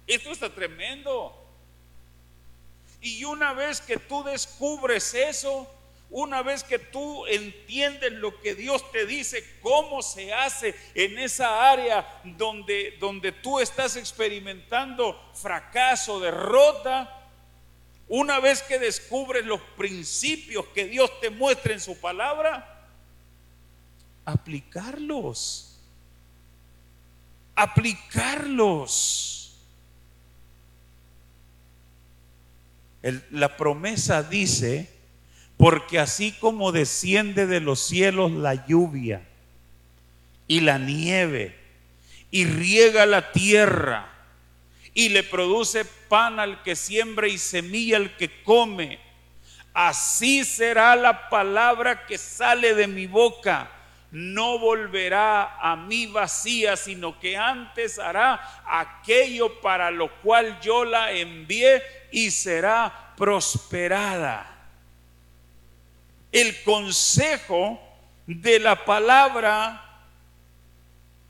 Esto 0.07 0.31
está 0.31 0.49
tremendo. 0.49 1.39
Y 2.99 3.23
una 3.25 3.53
vez 3.53 3.79
que 3.79 3.97
tú 3.97 4.23
descubres 4.23 5.13
eso, 5.13 5.69
una 6.13 6.43
vez 6.43 6.63
que 6.63 6.77
tú 6.77 7.25
entiendes 7.25 8.11
lo 8.13 8.39
que 8.39 8.53
Dios 8.53 8.89
te 8.91 9.07
dice, 9.07 9.43
cómo 9.61 10.03
se 10.03 10.31
hace 10.31 10.75
en 10.93 11.17
esa 11.17 11.71
área 11.71 12.21
donde, 12.23 12.95
donde 12.99 13.31
tú 13.31 13.59
estás 13.59 13.95
experimentando 13.95 15.19
fracaso, 15.33 16.19
derrota, 16.19 17.19
una 18.07 18.39
vez 18.39 18.61
que 18.61 18.77
descubres 18.77 19.43
los 19.43 19.59
principios 19.75 20.67
que 20.67 20.85
Dios 20.85 21.19
te 21.19 21.31
muestra 21.31 21.73
en 21.73 21.79
su 21.79 21.99
palabra, 21.99 22.87
aplicarlos. 24.23 25.79
Aplicarlos. 27.55 29.39
la 33.31 33.57
promesa 33.57 34.23
dice, 34.23 34.92
porque 35.63 35.97
así 35.97 36.33
como 36.33 36.73
desciende 36.73 37.47
de 37.47 37.61
los 37.61 37.79
cielos 37.79 38.33
la 38.33 38.67
lluvia 38.67 39.21
y 40.45 40.59
la 40.59 40.77
nieve 40.77 41.57
y 42.31 42.43
riega 42.43 43.05
la 43.05 43.31
tierra, 43.31 44.09
y 44.93 45.07
le 45.07 45.23
produce 45.23 45.85
pan 45.85 46.41
al 46.41 46.63
que 46.63 46.75
siembra 46.75 47.29
y 47.29 47.37
semilla 47.37 47.95
al 47.95 48.17
que 48.17 48.43
come. 48.43 48.99
Así 49.73 50.43
será 50.43 50.97
la 50.97 51.29
palabra 51.29 52.05
que 52.07 52.17
sale 52.17 52.75
de 52.75 52.87
mi 52.87 53.07
boca. 53.07 53.71
No 54.11 54.59
volverá 54.59 55.59
a 55.61 55.77
mí 55.77 56.07
vacía, 56.07 56.75
sino 56.75 57.17
que 57.21 57.37
antes 57.37 57.99
hará 57.99 58.61
aquello 58.67 59.61
para 59.61 59.91
lo 59.91 60.13
cual 60.19 60.59
yo 60.59 60.83
la 60.83 61.13
envié 61.13 61.81
y 62.11 62.31
será 62.31 63.13
prosperada. 63.15 64.52
El 66.33 66.61
consejo 66.63 67.79
de 68.27 68.59
la 68.59 68.83
palabra 68.83 69.79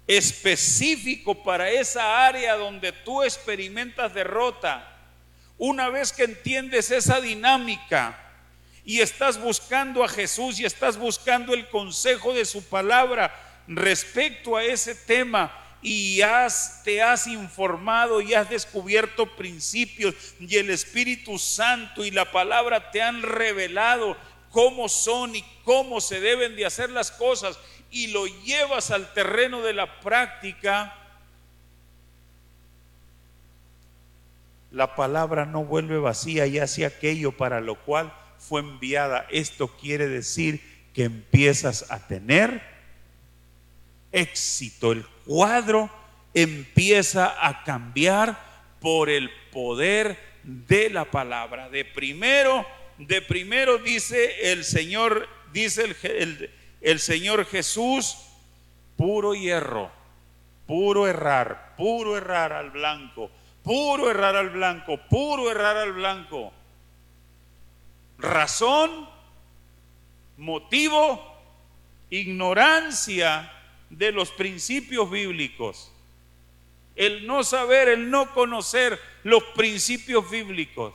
específico 0.07 1.43
para 1.43 1.69
esa 1.69 2.25
área 2.25 2.55
donde 2.55 2.91
tú 2.91 3.21
experimentas 3.21 4.13
derrota. 4.13 4.89
Una 5.57 5.89
vez 5.89 6.11
que 6.11 6.23
entiendes 6.23 6.89
esa 6.91 7.21
dinámica 7.21 8.19
y 8.85 9.01
estás 9.01 9.39
buscando 9.39 10.03
a 10.03 10.09
Jesús 10.09 10.59
y 10.59 10.65
estás 10.65 10.97
buscando 10.97 11.53
el 11.53 11.67
consejo 11.69 12.33
de 12.33 12.45
su 12.45 12.63
palabra 12.63 13.33
respecto 13.67 14.57
a 14.57 14.63
ese 14.63 14.95
tema 14.95 15.59
y 15.81 16.21
has, 16.21 16.81
te 16.83 17.01
has 17.01 17.27
informado 17.27 18.21
y 18.21 18.33
has 18.33 18.49
descubierto 18.49 19.35
principios 19.35 20.15
y 20.39 20.55
el 20.57 20.69
Espíritu 20.69 21.37
Santo 21.37 22.05
y 22.05 22.11
la 22.11 22.31
palabra 22.31 22.91
te 22.91 23.01
han 23.01 23.21
revelado 23.21 24.17
cómo 24.53 24.87
son 24.87 25.35
y 25.35 25.43
cómo 25.65 25.99
se 25.99 26.21
deben 26.21 26.55
de 26.55 26.65
hacer 26.65 26.91
las 26.91 27.11
cosas 27.11 27.59
y 27.89 28.07
lo 28.07 28.27
llevas 28.27 28.91
al 28.91 29.11
terreno 29.13 29.61
de 29.61 29.73
la 29.73 29.99
práctica, 29.99 30.95
la 34.71 34.95
palabra 34.95 35.45
no 35.45 35.65
vuelve 35.65 35.97
vacía 35.97 36.45
y 36.45 36.59
hace 36.59 36.85
aquello 36.85 37.31
para 37.31 37.61
lo 37.61 37.75
cual 37.83 38.13
fue 38.37 38.61
enviada. 38.61 39.25
Esto 39.31 39.67
quiere 39.67 40.07
decir 40.07 40.61
que 40.93 41.03
empiezas 41.05 41.91
a 41.91 42.07
tener 42.07 42.61
éxito. 44.11 44.91
El 44.91 45.05
cuadro 45.25 45.89
empieza 46.35 47.35
a 47.47 47.63
cambiar 47.63 48.39
por 48.79 49.09
el 49.09 49.31
poder 49.51 50.17
de 50.43 50.91
la 50.91 51.05
palabra. 51.05 51.69
De 51.69 51.85
primero, 51.85 52.65
de 52.97 53.21
primero 53.21 53.77
dice 53.77 54.51
el 54.51 54.63
Señor, 54.63 55.27
dice 55.51 55.95
el, 56.81 56.99
Señor 56.99 57.45
Jesús, 57.45 58.17
puro 58.97 59.33
hierro, 59.33 59.91
puro 60.67 61.07
errar, 61.07 61.73
puro 61.77 62.17
errar 62.17 62.53
al 62.53 62.71
blanco, 62.71 63.31
puro 63.63 64.09
errar 64.09 64.35
al 64.35 64.49
blanco, 64.49 64.97
puro 65.09 65.49
errar 65.49 65.77
al 65.77 65.93
blanco. 65.93 66.53
Razón, 68.17 69.09
motivo, 70.37 71.33
ignorancia 72.09 73.51
de 73.89 74.11
los 74.11 74.31
principios 74.31 75.09
bíblicos. 75.09 75.91
El 76.95 77.25
no 77.25 77.43
saber, 77.43 77.89
el 77.89 78.11
no 78.11 78.31
conocer 78.33 78.99
los 79.23 79.43
principios 79.55 80.29
bíblicos. 80.29 80.93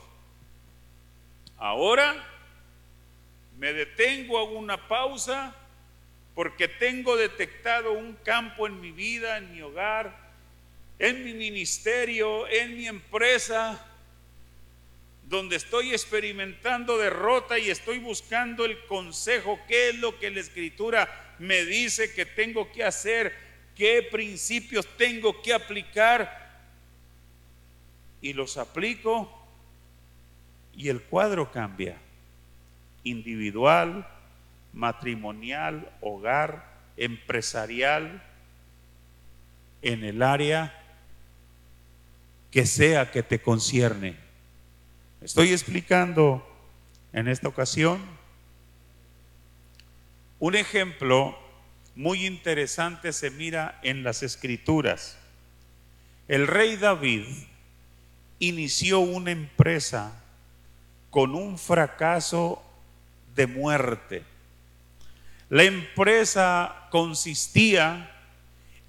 Ahora 1.59 2.25
me 3.57 3.73
detengo, 3.73 4.37
a 4.37 4.43
una 4.43 4.87
pausa 4.87 5.53
porque 6.33 6.69
tengo 6.69 7.17
detectado 7.17 7.91
un 7.91 8.13
campo 8.23 8.65
en 8.65 8.79
mi 8.79 8.91
vida, 8.91 9.37
en 9.37 9.51
mi 9.51 9.61
hogar, 9.61 10.31
en 10.97 11.25
mi 11.25 11.33
ministerio, 11.33 12.47
en 12.47 12.77
mi 12.77 12.87
empresa, 12.87 13.85
donde 15.25 15.57
estoy 15.57 15.91
experimentando 15.91 16.97
derrota 16.97 17.59
y 17.59 17.69
estoy 17.69 17.99
buscando 17.99 18.63
el 18.63 18.85
consejo, 18.85 19.59
qué 19.67 19.89
es 19.89 19.95
lo 19.95 20.17
que 20.17 20.31
la 20.31 20.39
escritura 20.39 21.35
me 21.39 21.65
dice 21.65 22.13
que 22.13 22.25
tengo 22.25 22.71
que 22.71 22.85
hacer, 22.85 23.35
qué 23.75 24.01
principios 24.09 24.87
tengo 24.97 25.41
que 25.41 25.53
aplicar 25.53 26.63
y 28.21 28.31
los 28.31 28.57
aplico 28.57 29.38
y 30.79 30.87
el 30.87 31.01
cuadro 31.01 31.51
cambia, 31.51 31.97
individual, 33.03 34.07
matrimonial, 34.71 35.91
hogar, 35.99 36.79
empresarial, 36.95 38.23
en 39.81 40.05
el 40.05 40.23
área 40.23 40.73
que 42.49 42.65
sea 42.65 43.11
que 43.11 43.23
te 43.23 43.41
concierne. 43.41 44.15
Estoy 45.19 45.51
explicando 45.51 46.47
en 47.11 47.27
esta 47.27 47.49
ocasión 47.49 47.99
un 50.39 50.55
ejemplo 50.55 51.37
muy 51.93 52.25
interesante 52.25 53.11
se 53.11 53.31
mira 53.31 53.81
en 53.83 54.03
las 54.03 54.23
escrituras. 54.23 55.17
El 56.29 56.47
rey 56.47 56.77
David 56.77 57.25
inició 58.39 59.01
una 59.01 59.31
empresa 59.31 60.23
con 61.09 61.35
un 61.35 61.57
fracaso 61.57 62.63
de 63.35 63.47
muerte. 63.47 64.23
La 65.49 65.63
empresa 65.63 66.87
consistía 66.91 68.11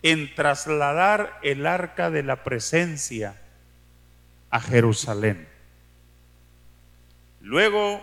en 0.02 0.35
trasladar 0.35 1.38
el 1.42 1.66
arca 1.66 2.11
de 2.11 2.22
la 2.22 2.42
presencia 2.44 3.40
a 4.50 4.61
Jerusalén. 4.61 5.48
Luego 7.40 8.02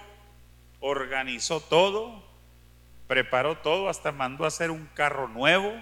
organizó 0.79 1.59
todo, 1.59 2.23
preparó 3.07 3.57
todo, 3.57 3.89
hasta 3.89 4.11
mandó 4.11 4.45
a 4.45 4.47
hacer 4.47 4.71
un 4.71 4.87
carro 4.93 5.27
nuevo 5.27 5.73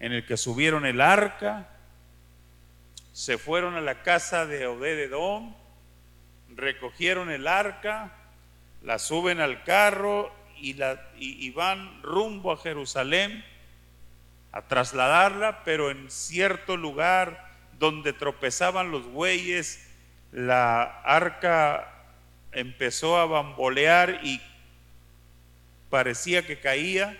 en 0.00 0.12
el 0.12 0.26
que 0.26 0.36
subieron 0.36 0.86
el 0.86 1.00
arca, 1.00 1.68
se 3.12 3.38
fueron 3.38 3.74
a 3.74 3.80
la 3.80 4.02
casa 4.02 4.46
de 4.46 4.66
Obededón, 4.66 5.54
recogieron 6.56 7.30
el 7.30 7.46
arca, 7.46 8.12
la 8.82 8.98
suben 8.98 9.40
al 9.40 9.64
carro 9.64 10.32
y, 10.58 10.74
la, 10.74 11.00
y, 11.16 11.50
van 11.50 12.02
rumbo 12.02 12.52
a 12.52 12.56
Jerusalén 12.56 13.44
a 14.52 14.62
trasladarla, 14.62 15.64
pero 15.64 15.90
en 15.90 16.10
cierto 16.10 16.76
lugar 16.76 17.50
donde 17.78 18.12
tropezaban 18.12 18.90
los 18.90 19.06
bueyes, 19.06 19.88
la 20.30 20.82
arca 21.02 21.92
empezó 22.52 23.18
a 23.18 23.26
bambolear 23.26 24.20
y 24.22 24.40
parecía 25.90 26.46
que 26.46 26.60
caía, 26.60 27.18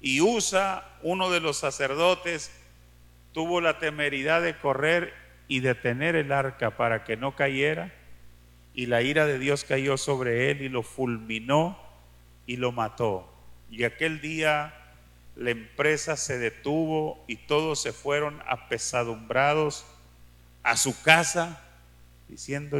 y 0.00 0.20
Usa, 0.20 0.84
uno 1.02 1.30
de 1.30 1.40
los 1.40 1.56
sacerdotes, 1.56 2.52
tuvo 3.32 3.60
la 3.60 3.78
temeridad 3.78 4.42
de 4.42 4.56
correr 4.56 5.12
y 5.48 5.60
detener 5.60 6.16
el 6.16 6.32
arca 6.32 6.76
para 6.76 7.04
que 7.04 7.16
no 7.16 7.34
cayera, 7.36 7.92
y 8.76 8.86
la 8.86 9.00
ira 9.00 9.24
de 9.24 9.38
Dios 9.38 9.64
cayó 9.64 9.96
sobre 9.96 10.50
él 10.50 10.60
y 10.60 10.68
lo 10.68 10.82
fulminó 10.82 11.78
y 12.46 12.58
lo 12.58 12.72
mató. 12.72 13.26
Y 13.70 13.84
aquel 13.84 14.20
día 14.20 14.74
la 15.34 15.50
empresa 15.50 16.16
se 16.16 16.38
detuvo 16.38 17.24
y 17.26 17.36
todos 17.36 17.80
se 17.80 17.94
fueron 17.94 18.40
apesadumbrados 18.46 19.86
a 20.62 20.76
su 20.76 21.00
casa 21.02 21.62
diciendo, 22.28 22.78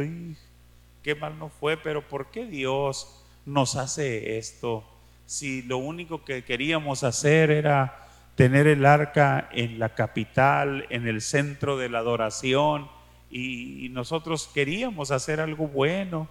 qué 1.01 1.15
mal 1.15 1.39
no 1.39 1.49
fue, 1.49 1.77
pero 1.77 2.07
¿por 2.07 2.29
qué 2.29 2.45
Dios 2.45 3.23
nos 3.47 3.75
hace 3.75 4.37
esto? 4.37 4.83
Si 5.25 5.63
lo 5.63 5.79
único 5.79 6.23
que 6.23 6.43
queríamos 6.43 7.03
hacer 7.03 7.49
era 7.49 8.07
tener 8.35 8.67
el 8.67 8.85
arca 8.85 9.49
en 9.51 9.79
la 9.79 9.95
capital, 9.95 10.85
en 10.91 11.07
el 11.07 11.21
centro 11.21 11.75
de 11.75 11.89
la 11.89 11.99
adoración, 11.99 12.87
y 13.29 13.89
nosotros 13.89 14.49
queríamos 14.53 15.11
hacer 15.11 15.39
algo 15.39 15.67
bueno. 15.67 16.27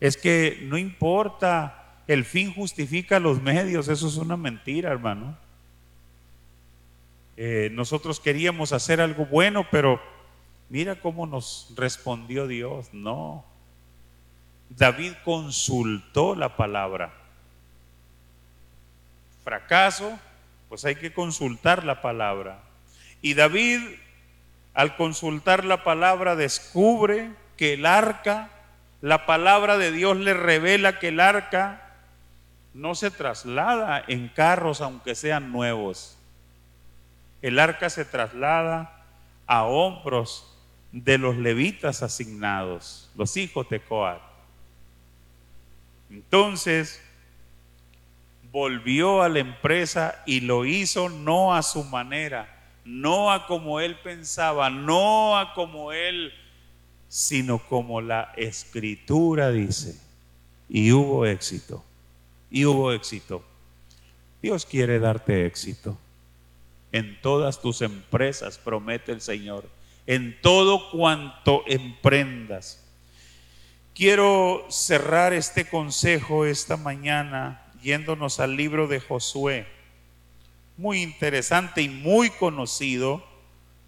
Es 0.00 0.16
que 0.16 0.60
no 0.62 0.78
importa, 0.78 2.02
el 2.06 2.24
fin 2.24 2.52
justifica 2.52 3.20
los 3.20 3.42
medios, 3.42 3.88
eso 3.88 4.08
es 4.08 4.16
una 4.16 4.36
mentira, 4.36 4.90
hermano. 4.90 5.36
Eh, 7.36 7.70
nosotros 7.72 8.18
queríamos 8.18 8.72
hacer 8.72 9.00
algo 9.00 9.26
bueno, 9.26 9.66
pero 9.70 10.00
mira 10.70 11.00
cómo 11.00 11.26
nos 11.26 11.72
respondió 11.76 12.48
Dios. 12.48 12.88
No. 12.92 13.44
David 14.70 15.12
consultó 15.24 16.34
la 16.34 16.56
palabra. 16.56 17.12
Fracaso, 19.44 20.18
pues 20.68 20.84
hay 20.84 20.96
que 20.96 21.12
consultar 21.12 21.84
la 21.84 22.02
palabra. 22.02 22.62
Y 23.22 23.34
David, 23.34 23.80
al 24.74 24.96
consultar 24.96 25.64
la 25.64 25.84
palabra, 25.84 26.36
descubre 26.36 27.30
que 27.56 27.74
el 27.74 27.86
arca, 27.86 28.50
la 29.00 29.26
palabra 29.26 29.78
de 29.78 29.92
Dios 29.92 30.16
le 30.16 30.34
revela 30.34 30.98
que 30.98 31.08
el 31.08 31.20
arca 31.20 31.88
no 32.74 32.94
se 32.94 33.10
traslada 33.10 34.02
en 34.06 34.28
carros 34.28 34.80
aunque 34.80 35.14
sean 35.14 35.50
nuevos. 35.50 36.16
El 37.42 37.58
arca 37.58 37.90
se 37.90 38.04
traslada 38.04 39.04
a 39.46 39.64
hombros 39.64 40.56
de 40.92 41.18
los 41.18 41.36
levitas 41.36 42.02
asignados, 42.02 43.10
los 43.16 43.36
hijos 43.36 43.68
de 43.68 43.80
Coat. 43.80 44.20
Entonces, 46.10 47.02
volvió 48.50 49.22
a 49.22 49.28
la 49.28 49.40
empresa 49.40 50.22
y 50.26 50.40
lo 50.40 50.64
hizo 50.64 51.08
no 51.08 51.54
a 51.54 51.62
su 51.62 51.84
manera, 51.84 52.57
no 52.88 53.30
a 53.30 53.46
como 53.46 53.80
él 53.80 53.98
pensaba, 54.02 54.70
no 54.70 55.38
a 55.38 55.52
como 55.52 55.92
él, 55.92 56.32
sino 57.08 57.58
como 57.58 58.00
la 58.00 58.32
escritura 58.36 59.50
dice. 59.50 60.00
Y 60.70 60.92
hubo 60.92 61.26
éxito 61.26 61.84
y 62.50 62.64
hubo 62.64 62.92
éxito. 62.92 63.44
Dios 64.40 64.64
quiere 64.64 64.98
darte 64.98 65.46
éxito. 65.46 65.98
En 66.92 67.20
todas 67.20 67.60
tus 67.60 67.82
empresas, 67.82 68.58
promete 68.58 69.12
el 69.12 69.20
Señor. 69.20 69.68
En 70.06 70.40
todo 70.40 70.90
cuanto 70.90 71.64
emprendas. 71.66 72.84
Quiero 73.94 74.64
cerrar 74.70 75.32
este 75.32 75.68
consejo 75.68 76.46
esta 76.46 76.76
mañana 76.76 77.66
yéndonos 77.82 78.40
al 78.40 78.56
libro 78.56 78.86
de 78.86 79.00
Josué. 79.00 79.66
Muy 80.78 81.02
interesante 81.02 81.82
y 81.82 81.88
muy 81.88 82.30
conocido 82.30 83.22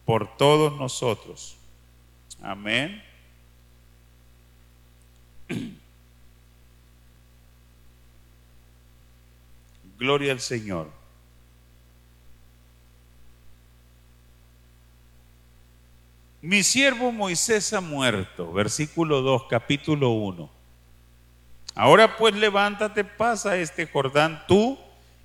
por 0.05 0.37
todos 0.37 0.77
nosotros. 0.79 1.57
Amén. 2.43 3.03
Gloria 9.99 10.33
al 10.33 10.41
Señor. 10.41 10.91
Mi 16.43 16.65
siervo 16.65 17.13
Moisés 17.13 17.73
ha 17.73 17.81
muerto, 17.81 18.53
versículo 18.53 19.23
2, 19.23 19.45
capítulo 19.49 20.11
1. 20.11 20.51
Ahora 21.77 22.17
pues 22.17 22.35
levántate, 22.35 23.05
pasa 23.05 23.57
este 23.59 23.87
Jordán 23.87 24.43
tú 24.49 24.77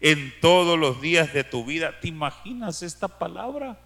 en 0.00 0.32
todos 0.40 0.78
los 0.78 1.00
días 1.00 1.32
de 1.32 1.44
tu 1.44 1.64
vida. 1.64 2.00
¿Te 2.00 2.08
imaginas 2.08 2.82
esta 2.82 3.08
palabra? 3.08 3.78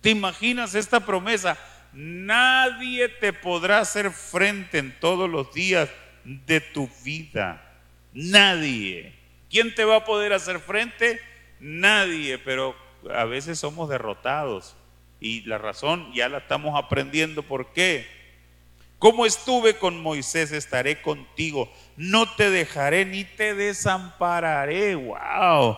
¿Te 0.00 0.10
imaginas 0.10 0.74
esta 0.74 1.00
promesa? 1.00 1.58
Nadie 1.92 3.08
te 3.08 3.32
podrá 3.32 3.80
hacer 3.80 4.10
frente 4.10 4.78
en 4.78 4.98
todos 5.00 5.28
los 5.28 5.52
días 5.52 5.88
de 6.24 6.60
tu 6.60 6.88
vida. 7.04 7.62
Nadie. 8.12 9.14
¿Quién 9.50 9.74
te 9.74 9.84
va 9.84 9.96
a 9.96 10.04
poder 10.04 10.32
hacer 10.32 10.60
frente? 10.60 11.20
Nadie, 11.60 12.38
pero 12.38 12.76
a 13.14 13.24
veces 13.24 13.58
somos 13.58 13.88
derrotados. 13.88 14.76
Y 15.20 15.40
la 15.42 15.58
razón 15.58 16.12
ya 16.12 16.28
la 16.28 16.38
estamos 16.38 16.78
aprendiendo. 16.78 17.42
¿Por 17.42 17.72
qué? 17.72 18.17
Como 18.98 19.26
estuve 19.26 19.78
con 19.78 20.02
Moisés, 20.02 20.52
estaré 20.52 21.00
contigo. 21.02 21.72
No 21.96 22.34
te 22.34 22.50
dejaré 22.50 23.04
ni 23.04 23.24
te 23.24 23.54
desampararé. 23.54 24.94
¡Wow! 24.94 25.76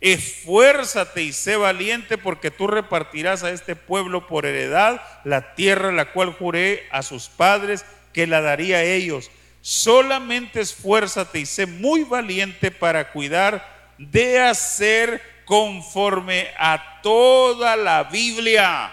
Esfuérzate 0.00 1.22
y 1.22 1.32
sé 1.32 1.56
valiente 1.56 2.18
porque 2.18 2.50
tú 2.50 2.66
repartirás 2.66 3.42
a 3.42 3.50
este 3.50 3.76
pueblo 3.76 4.26
por 4.26 4.46
heredad 4.46 5.00
la 5.24 5.54
tierra 5.54 5.90
la 5.90 6.12
cual 6.12 6.32
juré 6.32 6.86
a 6.90 7.02
sus 7.02 7.28
padres 7.28 7.84
que 8.12 8.26
la 8.26 8.40
daría 8.40 8.78
a 8.78 8.82
ellos 8.82 9.30
solamente 9.66 10.60
esfuérzate 10.60 11.40
y 11.40 11.44
sé 11.44 11.66
muy 11.66 12.04
valiente 12.04 12.70
para 12.70 13.10
cuidar 13.10 13.94
de 13.98 14.40
hacer 14.40 15.20
conforme 15.44 16.50
a 16.56 17.00
toda 17.02 17.74
la 17.74 18.04
Biblia. 18.04 18.92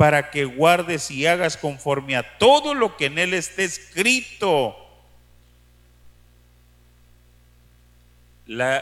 para 0.00 0.30
que 0.30 0.46
guardes 0.46 1.10
y 1.10 1.26
hagas 1.26 1.58
conforme 1.58 2.16
a 2.16 2.38
todo 2.38 2.72
lo 2.72 2.96
que 2.96 3.04
en 3.04 3.18
él 3.18 3.34
esté 3.34 3.64
escrito. 3.64 4.74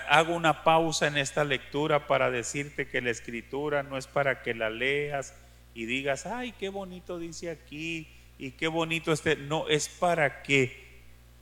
hago 0.09 0.37
una 0.37 0.63
pausa 0.63 1.09
en 1.09 1.17
esta 1.17 1.43
lectura 1.43 2.07
para 2.07 2.31
decirte 2.31 2.87
que 2.87 3.01
la 3.01 3.11
escritura 3.11 3.83
no 3.83 3.99
es 3.99 4.07
para 4.07 4.45
que 4.45 4.55
la 4.55 4.71
leas 4.71 5.35
y 5.75 5.87
digas, 5.87 6.25
ay, 6.25 6.53
qué 6.53 6.69
bonito 6.69 7.19
dice 7.19 7.51
aquí 7.51 8.07
y 8.39 8.53
qué 8.53 8.69
bonito 8.69 9.13
este. 9.13 9.35
No, 9.35 9.67
es 9.67 9.89
para 9.89 10.45
que 10.45 10.87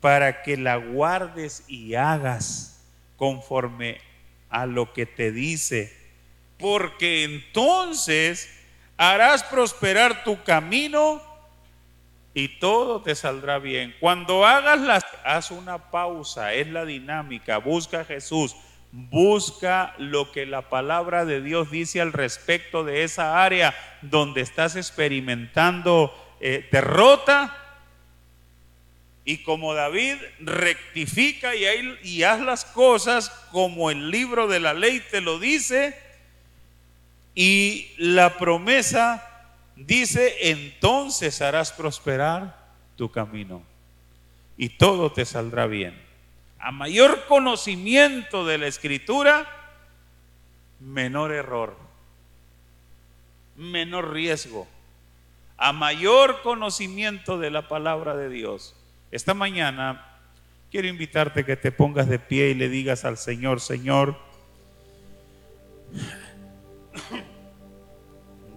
para 0.00 0.42
que 0.42 0.56
la 0.56 0.76
guardes 0.76 1.64
y 1.68 1.96
hagas 1.96 2.82
conforme 3.18 4.00
a 4.48 4.64
lo 4.64 4.94
que 4.94 5.04
te 5.04 5.32
dice, 5.32 5.94
porque 6.56 7.24
entonces 7.24 8.55
harás 8.96 9.42
prosperar 9.44 10.24
tu 10.24 10.42
camino 10.42 11.22
y 12.34 12.48
todo 12.58 13.00
te 13.02 13.14
saldrá 13.14 13.58
bien. 13.58 13.94
Cuando 13.98 14.44
hagas 14.44 14.80
las, 14.80 15.06
haz 15.24 15.50
una 15.50 15.90
pausa, 15.90 16.52
es 16.52 16.68
la 16.68 16.84
dinámica, 16.84 17.58
busca 17.58 18.00
a 18.00 18.04
Jesús, 18.04 18.54
busca 18.92 19.94
lo 19.98 20.32
que 20.32 20.46
la 20.46 20.68
palabra 20.68 21.24
de 21.24 21.40
Dios 21.40 21.70
dice 21.70 22.00
al 22.00 22.12
respecto 22.12 22.84
de 22.84 23.04
esa 23.04 23.42
área 23.42 23.74
donde 24.02 24.42
estás 24.42 24.76
experimentando 24.76 26.14
eh, 26.40 26.68
derrota 26.70 27.56
y 29.24 29.38
como 29.38 29.74
David 29.74 30.16
rectifica 30.38 31.56
y, 31.56 31.64
y, 32.04 32.22
haz 32.22 32.40
las 32.40 32.64
cosas 32.64 33.30
como 33.50 33.90
el 33.90 34.10
libro 34.10 34.46
de 34.46 34.60
la 34.60 34.72
ley 34.72 35.02
te 35.10 35.20
lo 35.20 35.40
dice, 35.40 35.98
y 37.36 37.90
la 37.98 38.38
promesa 38.38 39.52
dice, 39.76 40.50
entonces 40.50 41.42
harás 41.42 41.70
prosperar 41.70 42.66
tu 42.96 43.12
camino 43.12 43.62
y 44.56 44.70
todo 44.70 45.12
te 45.12 45.26
saldrá 45.26 45.66
bien. 45.66 45.94
A 46.58 46.72
mayor 46.72 47.26
conocimiento 47.26 48.46
de 48.46 48.56
la 48.56 48.66
escritura, 48.66 49.46
menor 50.80 51.30
error, 51.30 51.76
menor 53.54 54.12
riesgo. 54.12 54.66
a 55.58 55.72
mayor 55.72 56.42
conocimiento 56.42 57.38
de 57.38 57.50
la 57.50 57.66
palabra 57.66 58.14
de 58.14 58.28
Dios. 58.28 58.74
Esta 59.10 59.32
mañana 59.32 60.18
quiero 60.70 60.86
invitarte 60.86 61.46
que 61.46 61.56
te 61.56 61.72
pongas 61.72 62.08
de 62.08 62.18
pie 62.18 62.50
y 62.50 62.54
le 62.54 62.68
digas 62.68 63.06
al 63.06 63.16
Señor, 63.16 63.60
Señor, 63.60 64.18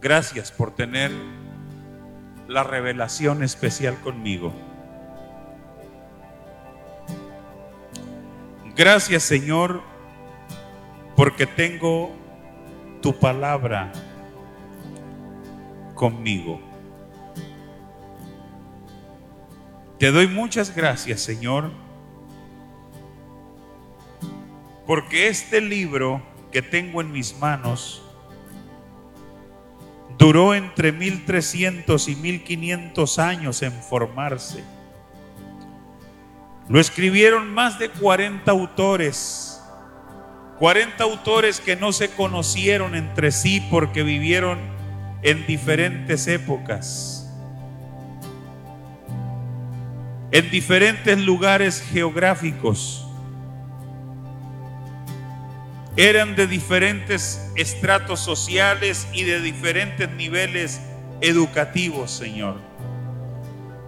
gracias 0.01 0.51
por 0.51 0.75
tener 0.75 1.12
la 2.47 2.63
revelación 2.63 3.43
especial 3.43 3.99
conmigo. 3.99 4.53
Gracias 8.75 9.23
Señor 9.23 9.81
porque 11.15 11.45
tengo 11.45 12.15
tu 13.01 13.17
palabra 13.19 13.91
conmigo. 15.95 16.62
Te 19.97 20.12
doy 20.12 20.27
muchas 20.27 20.73
gracias 20.73 21.19
Señor 21.19 21.71
porque 24.88 25.27
este 25.27 25.59
libro 25.59 26.21
que 26.51 26.62
tengo 26.62 27.01
en 27.01 27.12
mis 27.12 27.38
manos 27.38 28.08
duró 30.19 30.53
entre 30.53 30.91
1300 30.91 32.10
y 32.10 32.15
1500 32.17 33.19
años 33.19 33.62
en 33.63 33.71
formarse. 33.71 34.63
Lo 36.67 36.79
escribieron 36.79 37.51
más 37.51 37.79
de 37.79 37.89
40 37.89 38.51
autores, 38.51 39.60
40 40.60 41.03
autores 41.03 41.62
que 41.62 41.77
no 41.77 41.93
se 41.93 42.12
conocieron 42.12 42.95
entre 42.95 43.32
sí 43.32 43.65
porque 43.71 44.03
vivieron 44.03 44.60
en 45.23 45.47
diferentes 45.47 46.27
épocas, 46.27 47.34
en 50.32 50.51
diferentes 50.51 51.17
lugares 51.17 51.82
geográficos. 51.82 53.08
Eran 55.99 56.38
de 56.38 56.47
diferentes 56.47 57.51
estratos 57.57 58.21
sociales 58.21 59.05
y 59.12 59.23
de 59.25 59.41
diferentes 59.41 60.09
niveles 60.09 60.79
educativos, 61.19 62.09
Señor. 62.09 62.55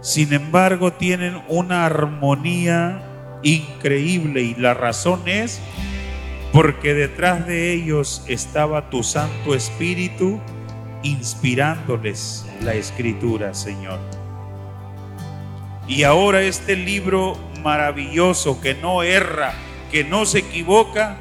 Sin 0.01 0.33
embargo, 0.33 0.91
tienen 0.91 1.41
una 1.47 1.85
armonía 1.85 3.01
increíble 3.43 4.41
y 4.41 4.55
la 4.55 4.73
razón 4.73 5.21
es 5.25 5.61
porque 6.51 6.93
detrás 6.93 7.47
de 7.47 7.71
ellos 7.71 8.25
estaba 8.27 8.89
tu 8.89 9.03
Santo 9.03 9.55
Espíritu 9.55 10.41
inspirándoles 11.03 12.45
la 12.61 12.73
escritura, 12.73 13.53
Señor. 13.53 14.01
Y 15.87 16.03
ahora 16.03 16.41
este 16.41 16.75
libro 16.75 17.37
maravilloso 17.63 18.59
que 18.59 18.73
no 18.73 19.01
erra, 19.01 19.53
que 19.93 20.03
no 20.03 20.25
se 20.25 20.39
equivoca, 20.39 21.17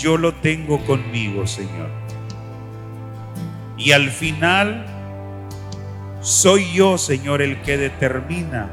yo 0.00 0.16
lo 0.16 0.34
tengo 0.34 0.84
conmigo, 0.86 1.46
Señor. 1.46 1.90
Y 3.76 3.92
al 3.92 4.10
final 4.10 4.86
soy 6.20 6.72
yo, 6.72 6.98
Señor, 6.98 7.42
el 7.42 7.62
que 7.62 7.76
determina 7.76 8.70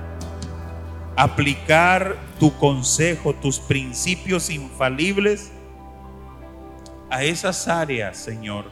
aplicar 1.16 2.16
tu 2.40 2.56
consejo, 2.58 3.34
tus 3.34 3.60
principios 3.60 4.50
infalibles 4.50 5.52
a 7.10 7.24
esas 7.24 7.68
áreas, 7.68 8.18
Señor, 8.18 8.66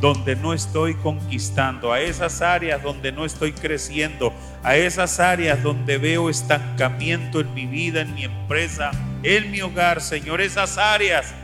donde 0.00 0.36
no 0.36 0.52
estoy 0.52 0.94
conquistando, 0.94 1.92
a 1.92 2.00
esas 2.00 2.42
áreas 2.42 2.82
donde 2.82 3.12
no 3.12 3.24
estoy 3.24 3.52
creciendo, 3.52 4.32
a 4.62 4.76
esas 4.76 5.20
áreas 5.20 5.62
donde 5.62 5.98
veo 5.98 6.30
estancamiento 6.30 7.40
en 7.40 7.52
mi 7.54 7.66
vida, 7.66 8.00
en 8.00 8.14
mi 8.14 8.24
empresa, 8.24 8.90
en 9.22 9.50
mi 9.50 9.60
hogar, 9.60 10.00
Señor, 10.00 10.40
esas 10.40 10.78
áreas, 10.78 11.34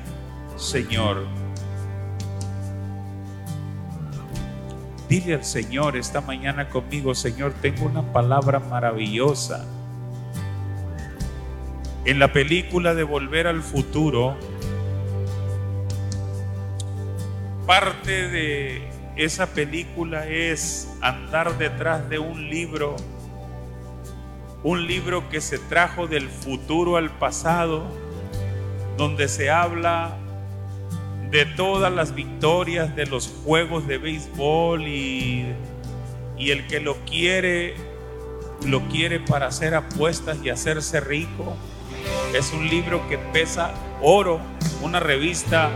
Señor 0.56 1.26
Dile 5.08 5.34
al 5.34 5.44
Señor 5.44 5.96
esta 5.96 6.20
mañana 6.20 6.68
conmigo, 6.68 7.14
Señor, 7.14 7.54
tengo 7.62 7.86
una 7.86 8.12
palabra 8.12 8.58
maravillosa. 8.58 9.64
En 12.04 12.18
la 12.18 12.32
película 12.32 12.92
de 12.94 13.04
Volver 13.04 13.46
al 13.46 13.62
Futuro, 13.62 14.36
parte 17.66 18.28
de 18.28 18.88
esa 19.16 19.46
película 19.46 20.26
es 20.26 20.88
andar 21.00 21.58
detrás 21.58 22.08
de 22.08 22.18
un 22.18 22.48
libro, 22.48 22.94
un 24.62 24.86
libro 24.86 25.28
que 25.28 25.40
se 25.40 25.58
trajo 25.58 26.06
del 26.06 26.28
futuro 26.28 26.96
al 26.96 27.10
pasado, 27.10 27.84
donde 28.96 29.28
se 29.28 29.50
habla 29.50 30.16
de 31.30 31.44
todas 31.44 31.92
las 31.92 32.14
victorias 32.14 32.94
de 32.94 33.06
los 33.06 33.28
juegos 33.44 33.86
de 33.86 33.98
béisbol 33.98 34.86
y, 34.86 35.46
y 36.38 36.50
el 36.50 36.66
que 36.68 36.78
lo 36.78 36.94
quiere, 37.04 37.74
lo 38.64 38.80
quiere 38.88 39.18
para 39.18 39.48
hacer 39.48 39.74
apuestas 39.74 40.38
y 40.44 40.50
hacerse 40.50 41.00
rico. 41.00 41.56
Es 42.32 42.52
un 42.52 42.68
libro 42.68 43.08
que 43.08 43.18
pesa 43.18 43.74
oro, 44.00 44.40
una 44.82 45.00
revista 45.00 45.70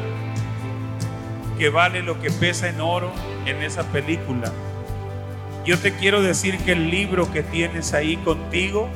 vale 1.68 2.02
lo 2.02 2.20
que 2.20 2.30
pesa 2.30 2.68
en 2.68 2.80
oro 2.80 3.12
en 3.46 3.62
esa 3.62 3.84
película. 3.92 4.50
Yo 5.64 5.78
te 5.78 5.92
quiero 5.94 6.22
decir 6.22 6.58
que 6.58 6.72
el 6.72 6.90
libro 6.90 7.30
que 7.32 7.42
tienes 7.42 7.92
ahí 7.92 8.16
contigo 8.16 8.88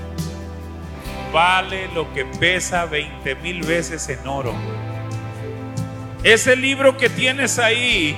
vale 1.32 1.88
lo 1.94 2.12
que 2.14 2.24
pesa 2.24 2.86
20 2.86 3.34
mil 3.36 3.62
veces 3.62 4.08
en 4.08 4.26
oro. 4.26 4.54
Ese 6.22 6.56
libro 6.56 6.96
que 6.96 7.10
tienes 7.10 7.58
ahí, 7.58 8.16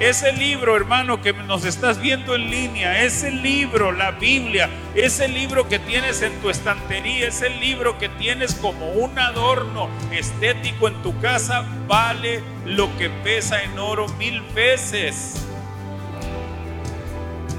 ese 0.00 0.32
libro, 0.32 0.76
hermano, 0.76 1.20
que 1.20 1.34
nos 1.34 1.66
estás 1.66 2.00
viendo 2.00 2.34
en 2.34 2.50
línea, 2.50 3.04
ese 3.04 3.30
libro, 3.30 3.92
la 3.92 4.12
Biblia, 4.12 4.70
ese 4.94 5.28
libro 5.28 5.68
que 5.68 5.78
tienes 5.78 6.22
en 6.22 6.32
tu 6.40 6.48
estantería, 6.48 7.28
ese 7.28 7.50
libro 7.50 7.98
que 7.98 8.08
tienes 8.08 8.54
como 8.54 8.92
un 8.92 9.18
adorno 9.18 9.90
estético 10.10 10.88
en 10.88 11.02
tu 11.02 11.18
casa, 11.20 11.66
vale 11.86 12.42
lo 12.64 12.96
que 12.96 13.10
pesa 13.10 13.62
en 13.62 13.78
oro 13.78 14.08
mil 14.18 14.40
veces. 14.54 15.46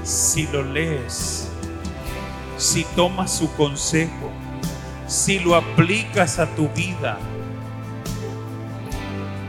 Si 0.02 0.48
lo 0.48 0.64
lees, 0.64 1.48
si 2.56 2.82
tomas 2.96 3.32
su 3.38 3.54
consejo, 3.54 4.32
si 5.06 5.38
lo 5.38 5.54
aplicas 5.54 6.40
a 6.40 6.46
tu 6.56 6.68
vida, 6.70 7.20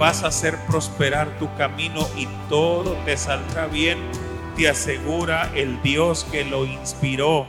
vas 0.04 0.22
a 0.26 0.28
hacer 0.28 0.58
prosperar 0.68 1.30
tu 1.40 1.48
camino 1.56 2.06
y 2.18 2.28
todo 2.50 2.92
te 3.06 3.16
saldrá 3.16 3.68
bien, 3.68 3.98
te 4.58 4.68
asegura 4.68 5.50
el 5.56 5.82
Dios 5.82 6.26
que 6.30 6.44
lo 6.44 6.66
inspiró 6.66 7.48